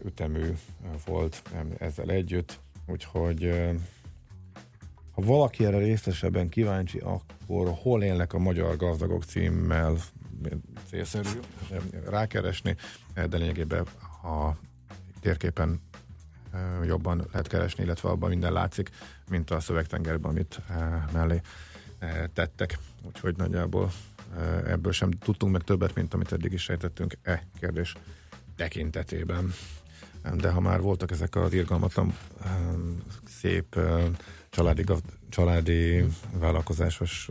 [0.04, 0.52] ütemű
[1.06, 1.42] volt
[1.78, 3.52] ezzel együtt, úgyhogy
[5.12, 9.96] ha valaki erre részesebben kíváncsi, akkor hol élnek a magyar gazdagok címmel
[10.88, 11.28] célszerű
[12.04, 12.76] rákeresni,
[13.14, 13.86] de lényegében
[14.22, 14.50] a
[15.20, 15.80] térképen
[16.84, 18.90] jobban lehet keresni, illetve abban minden látszik,
[19.28, 20.60] mint a szövegtengerben, amit
[21.12, 21.40] mellé
[22.32, 22.78] tettek.
[23.02, 23.92] Úgyhogy nagyjából
[24.66, 27.94] ebből sem tudtunk meg többet, mint amit eddig is sejtettünk e kérdés
[28.56, 29.52] tekintetében.
[30.34, 32.16] De ha már voltak ezek az irgalmatlan,
[33.40, 33.80] szép
[34.50, 34.84] családi,
[35.28, 37.28] családi vállalkozásos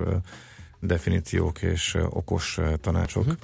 [0.79, 3.39] definíciók és okos tanácsok, uh-huh.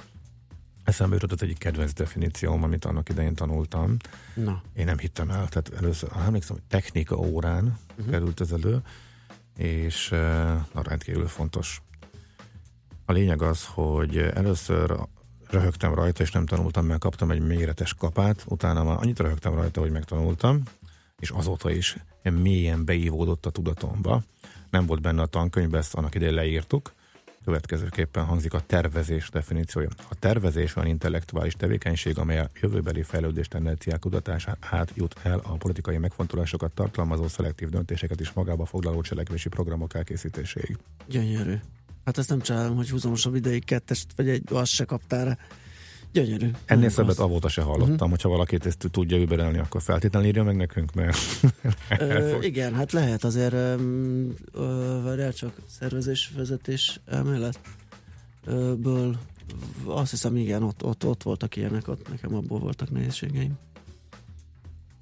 [0.84, 3.96] Eszembe jutott egyik kedvenc definícióm, amit annak idején tanultam.
[4.34, 4.62] Na.
[4.74, 8.10] Én nem hittem el, tehát először, emlékszem, hogy technika órán uh-huh.
[8.10, 8.82] került ez elő,
[9.56, 10.20] és eh,
[10.72, 11.82] na, rendkívül fontos.
[13.04, 14.96] A lényeg az, hogy először
[15.50, 19.80] röhögtem rajta, és nem tanultam, mert kaptam egy méretes kapát, utána már annyit röhögtem rajta,
[19.80, 20.62] hogy megtanultam,
[21.18, 24.22] és azóta is mélyen beívódott a tudatomba.
[24.70, 26.92] Nem volt benne a tankönyvben, ezt annak idején leírtuk.
[27.44, 29.88] Következőképpen hangzik a tervezés definíciója.
[30.08, 35.56] A tervezés olyan intellektuális tevékenység, amely a jövőbeli fejlődés tendenciák kutatásán át jut el a
[35.56, 40.78] politikai megfontolásokat tartalmazó szelektív döntéseket is magába foglaló cselekvési programok elkészítéséig.
[41.06, 41.54] Gyönyörű.
[42.04, 45.38] Hát ezt nem csálom, hogy húzamosabb ideig kettest, vagy egy, azt se kaptál.
[46.12, 46.44] Gyönyörű.
[46.44, 48.10] Ennél Nagyon szebbet avóta se hallottam, uh-huh.
[48.10, 51.16] hogyha valaki ezt tudja überelni, akkor feltétlenül írja meg nekünk, mert
[51.98, 53.76] Ö, igen, hát lehet azért, ö,
[55.04, 59.16] várjál csak, szervezésvezetés elméletből
[59.84, 63.58] azt hiszem, igen, ott, ott, ott voltak ilyenek, ott nekem abból voltak nehézségeim.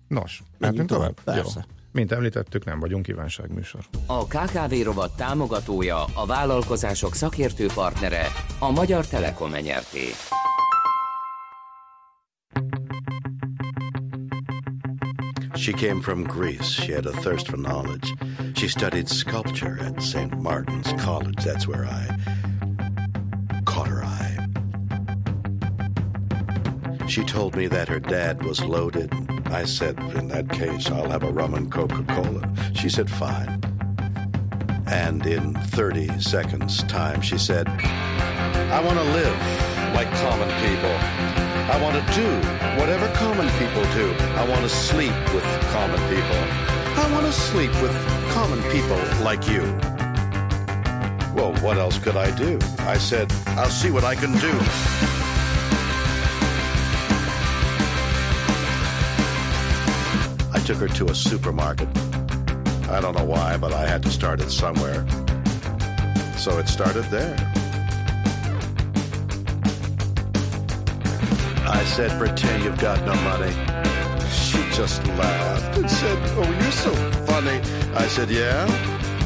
[0.09, 1.15] Nos, Menjünk tovább?
[1.25, 1.67] tovább, persze.
[1.69, 1.75] Jó.
[1.93, 3.81] Mint említettük, nem vagyunk kívánságműsor.
[4.07, 8.27] A KKV rovat támogatója, a vállalkozások szakértő partnere,
[8.59, 10.05] a Magyar Telekom enyerté.
[15.61, 16.71] She came from Greece.
[16.71, 18.15] She had a thirst for knowledge.
[18.57, 20.39] She studied sculpture at St.
[20.39, 21.37] Martin's College.
[21.45, 22.17] That's where I
[23.67, 24.47] caught her eye.
[27.07, 29.13] She told me that her dad was loaded.
[29.49, 32.51] I said, in that case, I'll have a rum and Coca Cola.
[32.75, 33.61] She said, fine.
[34.87, 39.37] And in 30 seconds' time, she said, I want to live
[39.95, 41.30] like common people.
[41.71, 42.27] I want to do
[42.81, 44.13] whatever common people do.
[44.35, 46.41] I want to sleep with common people.
[46.99, 47.95] I want to sleep with
[48.33, 49.63] common people like you.
[51.33, 52.59] Well, what else could I do?
[52.81, 54.53] I said, I'll see what I can do.
[60.53, 61.89] I took her to a supermarket.
[62.89, 65.07] I don't know why, but I had to start it somewhere.
[66.37, 67.60] So it started there.
[71.81, 73.53] I said, pretend you've got no money.
[74.29, 76.93] She just laughed and said, oh, you're so
[77.25, 77.57] funny.
[77.97, 78.69] I said, yeah?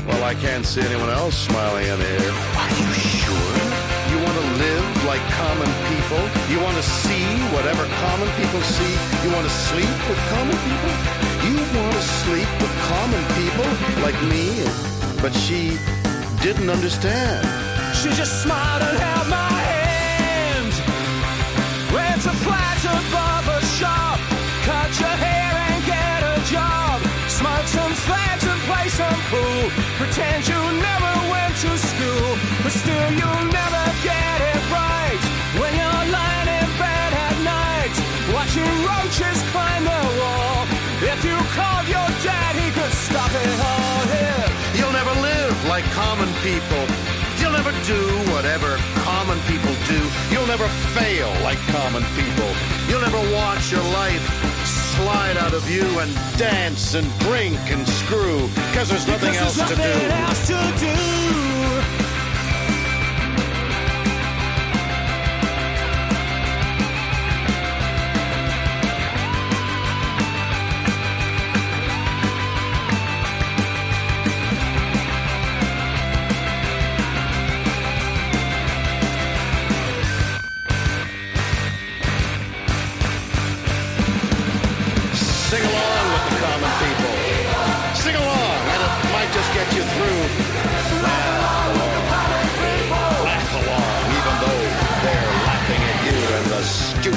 [0.06, 2.30] Well, I can't see anyone else smiling in here.
[2.62, 3.58] Are you sure?
[4.06, 6.22] You want to live like common people?
[6.46, 8.94] You want to see whatever common people see?
[9.26, 10.92] You want to sleep with common people?
[11.50, 13.68] You want to sleep with common people
[14.06, 14.62] like me?
[15.18, 15.74] But she
[16.38, 17.42] didn't understand.
[17.98, 19.53] She just smiled and held my
[22.92, 24.18] barber shop.
[24.64, 27.00] Cut your hair and get a job.
[27.28, 29.64] Smoke some fags and play some fool.
[29.96, 32.28] Pretend you never went to school,
[32.62, 35.20] but still you'll never get it right.
[35.60, 37.94] When you're lying in bed at night,
[38.36, 40.66] watching roaches climb the wall.
[41.12, 44.46] If you called your dad, he could stop it all here.
[44.76, 47.03] You'll never live like common people.
[47.64, 49.98] Never do whatever common people do.
[50.30, 52.50] You'll never fail like common people.
[52.90, 54.22] You'll never watch your life
[54.66, 59.68] slide out of you and dance and drink and screw because there's nothing Because else
[59.68, 61.53] there's to nothing else to do.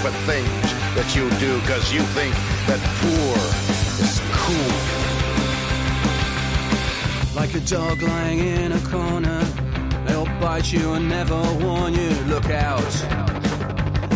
[0.07, 2.33] Stupid things that you do because you think
[2.67, 3.37] that poor
[4.03, 4.73] is cool.
[7.35, 9.43] Like a dog lying in a corner,
[10.05, 12.09] they'll bite you and never warn you.
[12.27, 12.81] Look out.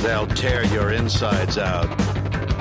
[0.02, 1.90] They'll tear your insides out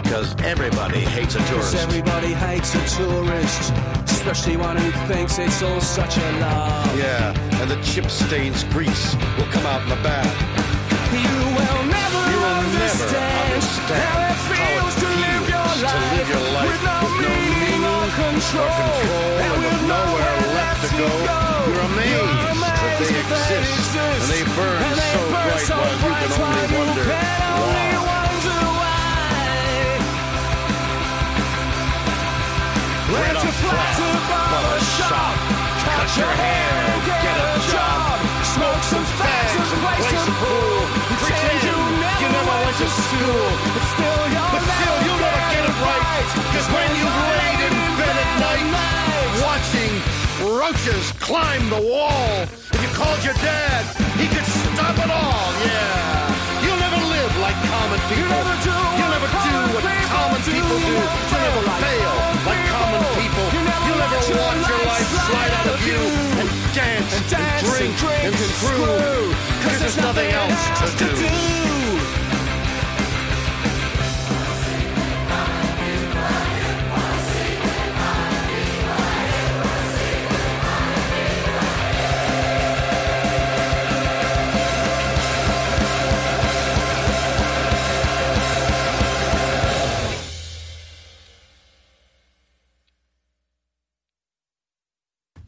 [0.03, 1.75] because everybody hates a tourist.
[1.77, 3.73] everybody hates a tourist,
[4.11, 6.99] especially one who thinks it's all such a laugh.
[6.99, 10.37] Yeah, and the chip stains grease will come out in the bath.
[11.13, 11.50] You
[12.73, 16.69] never You will never understand, how it feels to live your life, live your life
[16.71, 18.95] with no meaning or control,
[19.45, 21.11] and with nowhere left to go.
[21.67, 27.05] You're amazed that they exist and they burn so bright while you can only wonder
[28.79, 29.11] why.
[33.11, 35.35] Rent a flat to barber shop,
[35.83, 38.17] cut your hair, get a job,
[38.55, 41.00] smoke some fags and play some pool.
[42.71, 46.27] You never school, but still you'll But still, you'll never get it right.
[46.39, 48.63] Because when you've laid in bed at night,
[49.43, 49.91] watching
[50.47, 53.83] roaches climb the wall, if you called your dad,
[54.23, 55.51] he could stop it all.
[55.67, 56.63] Yeah.
[56.63, 58.39] You'll never live like common people.
[58.39, 60.95] You'll never do, what common people do.
[60.95, 62.15] You'll never fail
[62.47, 63.47] like common people.
[63.51, 65.99] You'll never watch your life slide out of you
[66.39, 67.27] and dance and
[67.67, 69.35] drink and screw.
[69.59, 70.63] Because there's nothing else
[71.03, 71.80] to do.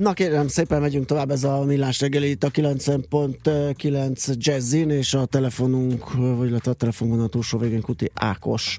[0.03, 5.25] Na kérem, szépen megyünk tovább, ez a millás reggeli itt a 90.9 Jazzin, és a
[5.25, 8.79] telefonunk, vagy illetve a telefonban a túlsó végén Kuti Ákos.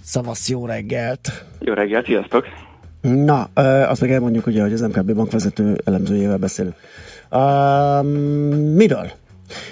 [0.00, 1.44] Szavasz, jó reggelt!
[1.60, 2.44] Jó reggelt, sziasztok!
[3.00, 3.42] Na,
[3.88, 6.74] azt meg elmondjuk ugye, hogy az MKB bankvezető elemzőjével beszélünk.
[7.30, 8.06] Um,
[8.74, 9.10] miről?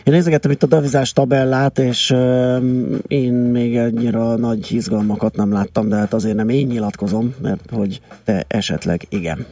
[0.04, 5.88] Én nézegettem itt a devizás tabellát, és um, én még annyira nagy izgalmakat nem láttam,
[5.88, 9.46] de hát azért nem én nyilatkozom, mert hogy te esetleg igen.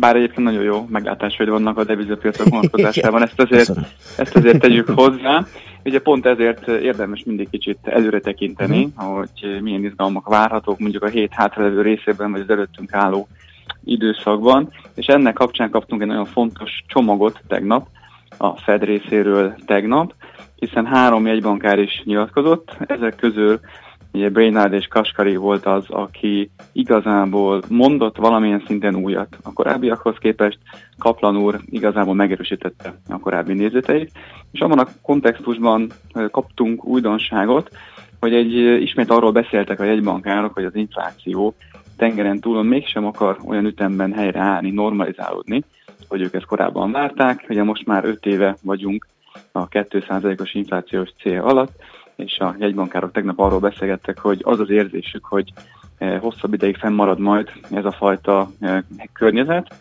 [0.00, 3.70] Bár egyébként nagyon jó meglátásaid vannak a devizapiacok vonatkozásában, ezt azért,
[4.16, 5.44] ezt azért tegyük hozzá.
[5.84, 9.06] Ugye pont ezért érdemes mindig kicsit előre tekinteni, Mhm.
[9.06, 13.28] hogy milyen izgalmak várhatók mondjuk a hét hátralévő részében, vagy az előttünk álló
[13.84, 17.86] időszakban, és ennek kapcsán kaptunk egy nagyon fontos csomagot tegnap,
[18.38, 20.14] a Fed részéről tegnap,
[20.56, 23.60] hiszen három jegybankár is nyilatkozott, ezek közül
[24.16, 30.58] ugye Brainard és Kaskari volt az, aki igazából mondott valamilyen szinten újat a korábbiakhoz képest,
[30.98, 34.12] Kaplan úr igazából megerősítette a korábbi nézeteit,
[34.52, 35.90] és abban a kontextusban
[36.30, 37.68] kaptunk újdonságot,
[38.20, 41.54] hogy egy ismét arról beszéltek a jegybankárok, hogy az infláció
[41.96, 45.62] tengeren túlon mégsem akar olyan ütemben helyreállni, normalizálódni,
[46.08, 47.44] hogy ők ezt korábban várták.
[47.48, 49.06] Ugye most már 5 éve vagyunk
[49.52, 51.72] a 2%-os inflációs cél alatt,
[52.16, 55.52] és a jegybankárok tegnap arról beszélgettek, hogy az az érzésük, hogy
[55.98, 58.82] eh, hosszabb ideig fennmarad majd ez a fajta eh,
[59.12, 59.74] környezet,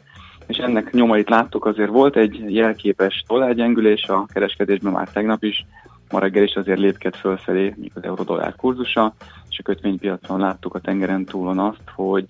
[0.47, 5.65] és ennek nyomait láttuk, azért volt egy jelképes dollárgyengülés a kereskedésben már tegnap is,
[6.11, 9.13] ma reggel is azért lépked fölfelé, míg az euró-dollár kurzusa,
[9.49, 12.25] és a kötvénypiacon láttuk a tengeren túlon azt, hogy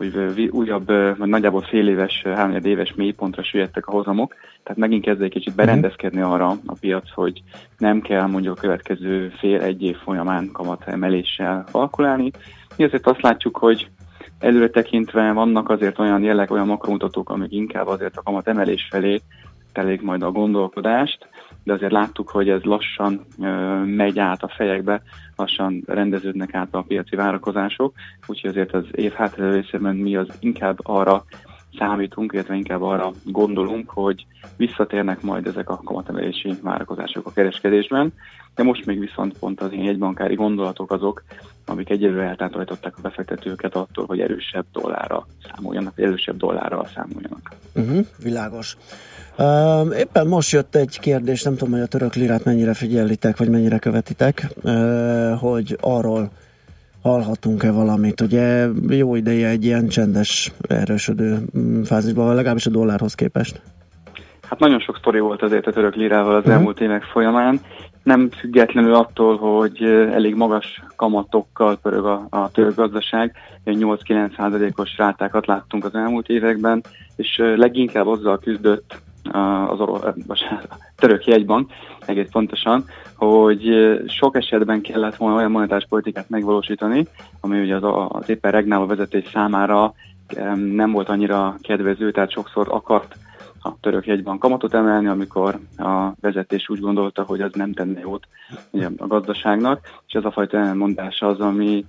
[0.00, 0.86] hogy újabb,
[1.18, 5.54] vagy nagyjából fél éves, háromnyed éves mélypontra süllyedtek a hozamok, tehát megint kezd egy kicsit
[5.54, 7.42] berendezkedni arra a piac, hogy
[7.78, 12.30] nem kell mondjuk a következő fél-egy év folyamán kamat emeléssel kalkulálni.
[12.76, 13.88] Mi azért azt látjuk, hogy
[14.38, 19.20] Előre tekintve vannak azért olyan jelleg, olyan makromutatók, amik inkább azért a kamat emelés felé
[19.72, 21.28] telik majd a gondolkodást,
[21.64, 23.26] de azért láttuk, hogy ez lassan
[23.84, 25.02] megy át a fejekbe,
[25.36, 27.94] lassan rendeződnek át a piaci várakozások,
[28.26, 31.24] úgyhogy azért az év hátra részében mi az inkább arra
[31.78, 34.26] számítunk, illetve inkább arra gondolunk, hogy
[34.56, 38.12] visszatérnek majd ezek a kamatemelési várakozások a kereskedésben,
[38.54, 41.22] de most még viszont pont az ilyen jegybankári gondolatok azok,
[41.66, 47.50] amik egyelőre eltávolították a befektetőket attól, hogy erősebb dollárra számoljanak, erősebb dollárral számoljanak.
[47.74, 48.76] Uh-huh, világos.
[49.98, 53.78] Éppen most jött egy kérdés, nem tudom, hogy a török lirát mennyire figyelitek, vagy mennyire
[53.78, 54.46] követitek,
[55.38, 56.30] hogy arról
[57.02, 58.20] hallhatunk-e valamit.
[58.20, 63.60] Ugye jó ideje egy ilyen csendes, erősödő mm, fázisban, legalábbis a dollárhoz képest.
[64.48, 66.54] Hát nagyon sok sztori volt azért a török lirával az uh-huh.
[66.54, 67.60] elmúlt évek folyamán.
[68.02, 73.34] Nem függetlenül attól, hogy elég magas kamatokkal pörög a, a török gazdaság,
[73.64, 76.82] 8-9 százalékos rátákat láttunk az elmúlt években,
[77.16, 78.94] és leginkább azzal küzdött
[79.68, 81.70] az oro- bocsánat, a török jegybank,
[82.06, 82.84] egész pontosan,
[83.16, 83.70] hogy
[84.06, 87.06] sok esetben kellett volna olyan monetáris politikát megvalósítani,
[87.40, 89.94] ami ugye az, az éppen regnáló vezetés számára
[90.54, 93.16] nem volt annyira kedvező, tehát sokszor akart
[93.62, 98.26] a török jegybank kamatot emelni, amikor a vezetés úgy gondolta, hogy az nem tenne jót
[98.96, 101.84] a gazdaságnak, és ez a fajta elmondás az, ami,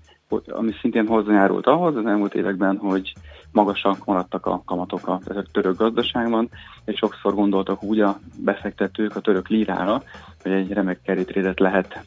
[0.48, 3.14] ami szintén hozzájárult ahhoz az elmúlt években, hogy
[3.52, 5.20] magasak maradtak a kamatok a
[5.52, 6.50] török gazdaságban,
[6.86, 10.04] és sokszor gondoltak úgy a befektetők a török lírára,
[10.44, 12.04] hogy egy remek kerétrédet lehet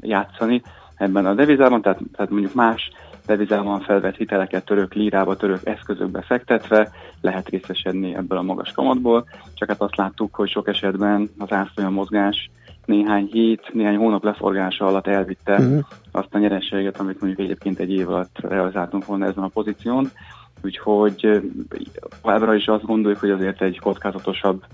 [0.00, 0.62] játszani
[0.96, 2.90] ebben a devizában, tehát, tehát mondjuk más
[3.26, 6.90] devizában felvett hiteleket török lírába, török eszközökbe fektetve
[7.20, 9.24] lehet részesedni ebből a magas kamatból,
[9.54, 12.50] csak hát azt láttuk, hogy sok esetben az árfolyam mozgás
[12.86, 15.78] néhány hét, néhány hónap leforgása alatt elvitte uh-huh.
[16.10, 20.10] azt a nyerességet, amit mondjuk egyébként egy év alatt realizáltunk volna ezen a pozíción.
[20.66, 21.42] Úgyhogy
[22.22, 24.64] továbbra is azt gondoljuk, hogy azért egy kockázatosabb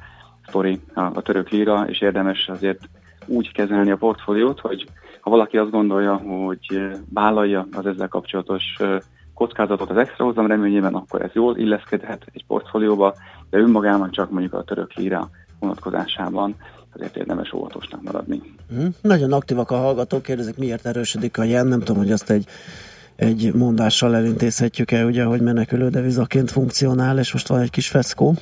[0.47, 2.81] sztori a, török líra, és érdemes azért
[3.27, 4.86] úgy kezelni a portfóliót, hogy
[5.20, 6.81] ha valaki azt gondolja, hogy
[7.12, 8.64] vállalja az ezzel kapcsolatos
[9.35, 13.14] kockázatot az extra hozam reményében, akkor ez jól illeszkedhet egy portfólióba,
[13.51, 16.55] de önmagában csak mondjuk a török líra vonatkozásában
[16.94, 18.43] azért érdemes óvatosnak maradni.
[18.74, 22.47] Mm, nagyon aktívak a hallgatók, kérdezik, miért erősödik a jen, nem tudom, hogy azt egy
[23.17, 28.35] egy mondással elintézhetjük-e, ugye, hogy menekülő devizaként funkcionál, és most van egy kis feszkó.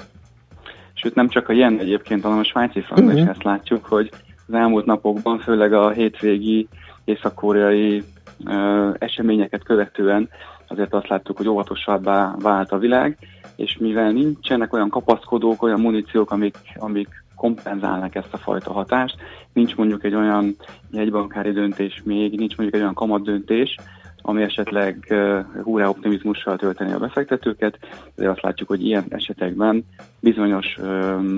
[0.95, 3.21] Sőt, nem csak a jen egyébként, hanem a svájci frank, uh-huh.
[3.21, 4.11] és ezt látjuk, hogy
[4.47, 6.69] az elmúlt napokban, főleg a hétvégi
[7.05, 8.03] észak-koreai
[8.47, 10.29] ö, eseményeket követően
[10.67, 13.19] azért azt láttuk, hogy óvatosabbá vált a világ,
[13.57, 19.17] és mivel nincsenek olyan kapaszkodók, olyan muníciók, amik, amik kompenzálnak ezt a fajta hatást,
[19.53, 20.57] nincs mondjuk egy olyan
[20.91, 23.77] jegybankári döntés még, nincs mondjuk egy olyan kamat döntés,
[24.23, 27.79] ami esetleg uh, húrá optimizmussal tölteni a befektetőket,
[28.15, 29.85] de azt látjuk, hogy ilyen esetekben
[30.21, 30.77] bizonyos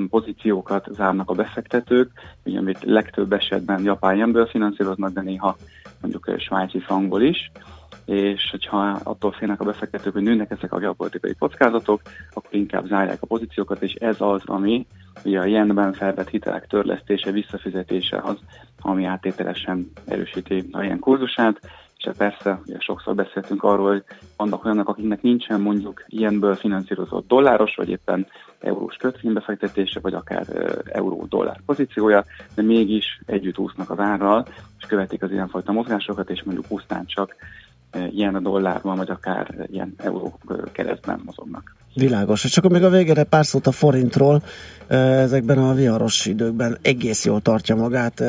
[0.08, 2.10] pozíciókat zárnak a befektetők,
[2.44, 5.56] ugye, amit legtöbb esetben japán jenből finanszíroznak, de néha
[6.00, 7.50] mondjuk svájci frankból is,
[8.04, 12.00] és hogyha attól félnek a befektetők, hogy nőnek ezek a geopolitikai kockázatok,
[12.32, 14.86] akkor inkább zárják a pozíciókat, és ez az, ami
[15.24, 18.36] ugye a jenben felvett hitelek törlesztése, visszafizetése az,
[18.80, 21.60] ami áttételesen erősíti a ilyen kurzusát,
[22.04, 24.04] és persze, ugye sokszor beszéltünk arról, hogy
[24.36, 28.26] vannak olyanok, akiknek nincsen mondjuk ilyenből finanszírozott dolláros, vagy éppen
[28.60, 30.46] eurós kötvénybefektetése, vagy akár
[30.84, 32.24] euró-dollár pozíciója,
[32.54, 34.46] de mégis együtt úsznak az árral,
[34.78, 37.36] és követik az ilyenfajta mozgásokat, és mondjuk pusztán csak
[38.10, 40.38] ilyen a dollárban, vagy akár ilyen euró
[40.72, 41.81] keresztben mozognak.
[41.94, 42.44] Világos.
[42.44, 44.42] És csak még a végére pár szót a forintról.
[44.86, 48.22] Ezekben a viharos időkben egész jól tartja magát.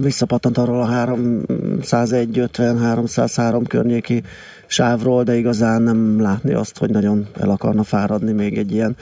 [0.00, 4.22] Visszapattant arról a 301-50-303 környéki
[4.66, 8.96] sávról, de igazán nem látni azt, hogy nagyon el akarna fáradni még egy ilyen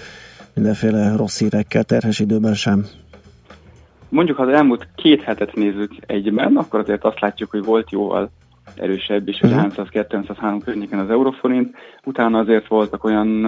[0.55, 2.87] mindenféle rossz hírekkel terhes időben sem.
[4.09, 8.31] Mondjuk, ha az elmúlt két hetet nézzük egyben, akkor azért azt látjuk, hogy volt jóval
[8.77, 9.73] erősebb is, hogy uh-huh.
[9.93, 11.75] 300-203 környéken az euroforint.
[12.05, 13.45] Utána azért voltak olyan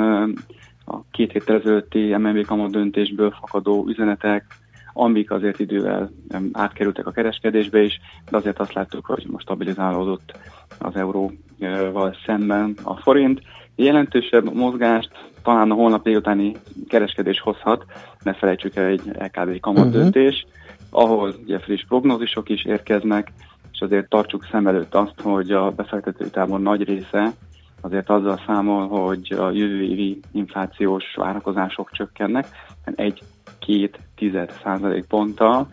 [0.85, 4.45] a két héttel ezelőtti MNB kamat döntésből fakadó üzenetek,
[4.93, 6.11] amik azért idővel
[6.53, 8.01] átkerültek a kereskedésbe is,
[8.31, 10.39] de azért azt láttuk, hogy most stabilizálódott
[10.79, 13.41] az euróval szemben a forint.
[13.77, 15.11] Jelentősebb mozgást
[15.43, 16.57] talán a holnap délutáni
[16.89, 17.85] kereskedés hozhat,
[18.23, 21.03] ne felejtsük el egy LKB kamat döntés, uh-huh.
[21.03, 23.33] ahol ugye friss prognózisok is érkeznek,
[23.73, 27.33] és azért tartsuk szem előtt azt, hogy a befektetői tábor nagy része
[27.81, 32.47] azért azzal számol, hogy a jövő évi inflációs várakozások csökkennek,
[32.95, 35.69] egy-két tized százalék ponttal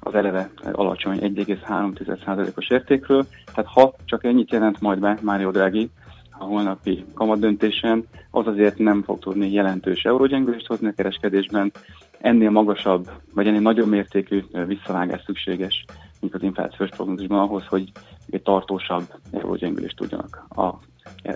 [0.00, 3.26] az eleve alacsony 1,3 százalékos értékről.
[3.54, 5.90] Tehát ha csak ennyit jelent majd be Mário Draghi
[6.30, 11.72] a holnapi kamadöntésen, az azért nem fog tudni jelentős eurógyengülést hozni a kereskedésben.
[12.20, 15.84] Ennél magasabb, vagy ennél nagyobb mértékű visszavágás szükséges,
[16.22, 17.92] mint az inflációs prognózisban ahhoz, hogy
[18.30, 20.74] egy tartósabb eurógyengülést tudjanak a,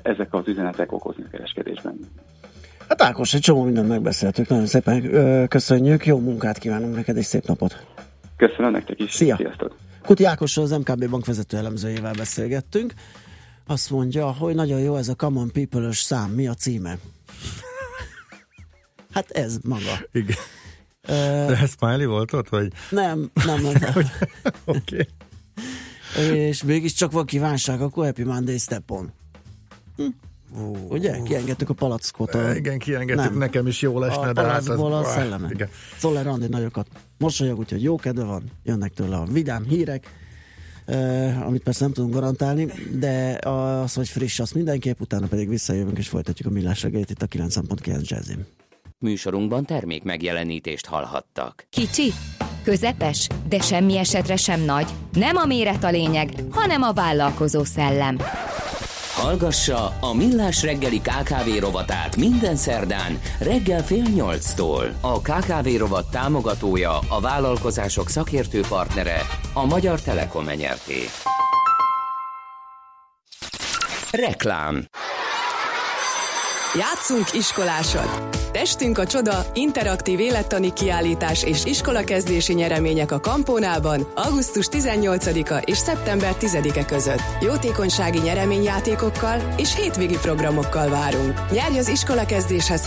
[0.03, 1.99] ezek az üzenetek okozni a kereskedésben.
[2.89, 7.47] Hát Ákos, egy csomó mindent megbeszéltük, nagyon szépen köszönjük, jó munkát kívánunk neked, és szép
[7.47, 7.87] napot!
[8.37, 9.13] Köszönöm nektek is.
[9.13, 9.37] Szia!
[9.37, 9.77] Sziasztok!
[10.03, 12.95] Kuti Ákossal, az MKB bank vezető elemzőjével beszélgettünk.
[13.67, 16.31] Azt mondja, hogy nagyon jó ez a Common People-ös szám.
[16.31, 16.99] Mi a címe?
[19.15, 20.07] hát ez maga.
[20.13, 20.37] Igen.
[21.07, 22.73] De Smiley volt ott, vagy?
[22.91, 23.93] nem, nem, nem.
[24.65, 25.07] Oké.
[26.33, 29.13] És mégiscsak van kívánság, akkor Happy Monday Step on.
[29.97, 30.03] Hm.
[30.89, 31.23] Ugye?
[31.23, 32.35] Kiengedtük a palackot.
[32.35, 32.55] A...
[32.55, 35.51] Igen, kiengedtük, nekem is jó lesne, a de hát az- a szellemet.
[35.51, 35.69] igen.
[35.99, 36.87] Szoller Andi nagyokat
[37.19, 40.11] mosolyog, úgyhogy jó kedve van, jönnek tőle a vidám hírek,
[40.85, 42.65] eh, amit persze nem tudunk garantálni,
[42.99, 47.23] de az, hogy friss, az mindenképp, utána pedig visszajövünk és folytatjuk a millás reggelit itt
[47.23, 48.47] a 9.9 Jazzin.
[48.99, 51.67] Műsorunkban termék megjelenítést hallhattak.
[51.71, 52.13] Kicsi,
[52.65, 54.87] közepes, de semmi esetre sem nagy.
[55.13, 58.19] Nem a méret a lényeg, hanem a vállalkozó szellem.
[59.15, 64.97] Hallgassa a Millás reggeli KKV rovatát minden szerdán reggel fél nyolctól.
[65.01, 69.21] A KKV rovat támogatója, a vállalkozások szakértő partnere,
[69.53, 71.01] a Magyar Telekom enyerté.
[74.11, 74.85] Reklám
[76.79, 78.37] Játszunk iskolásat!
[78.53, 86.35] Testünk a csoda, interaktív élettani kiállítás és iskolakezdési nyeremények a Kampónában augusztus 18-a és szeptember
[86.41, 87.23] 10-e között.
[87.41, 91.51] Jótékonysági nyereményjátékokkal és hétvégi programokkal várunk.
[91.51, 92.85] Nyerj az iskolakezdéshez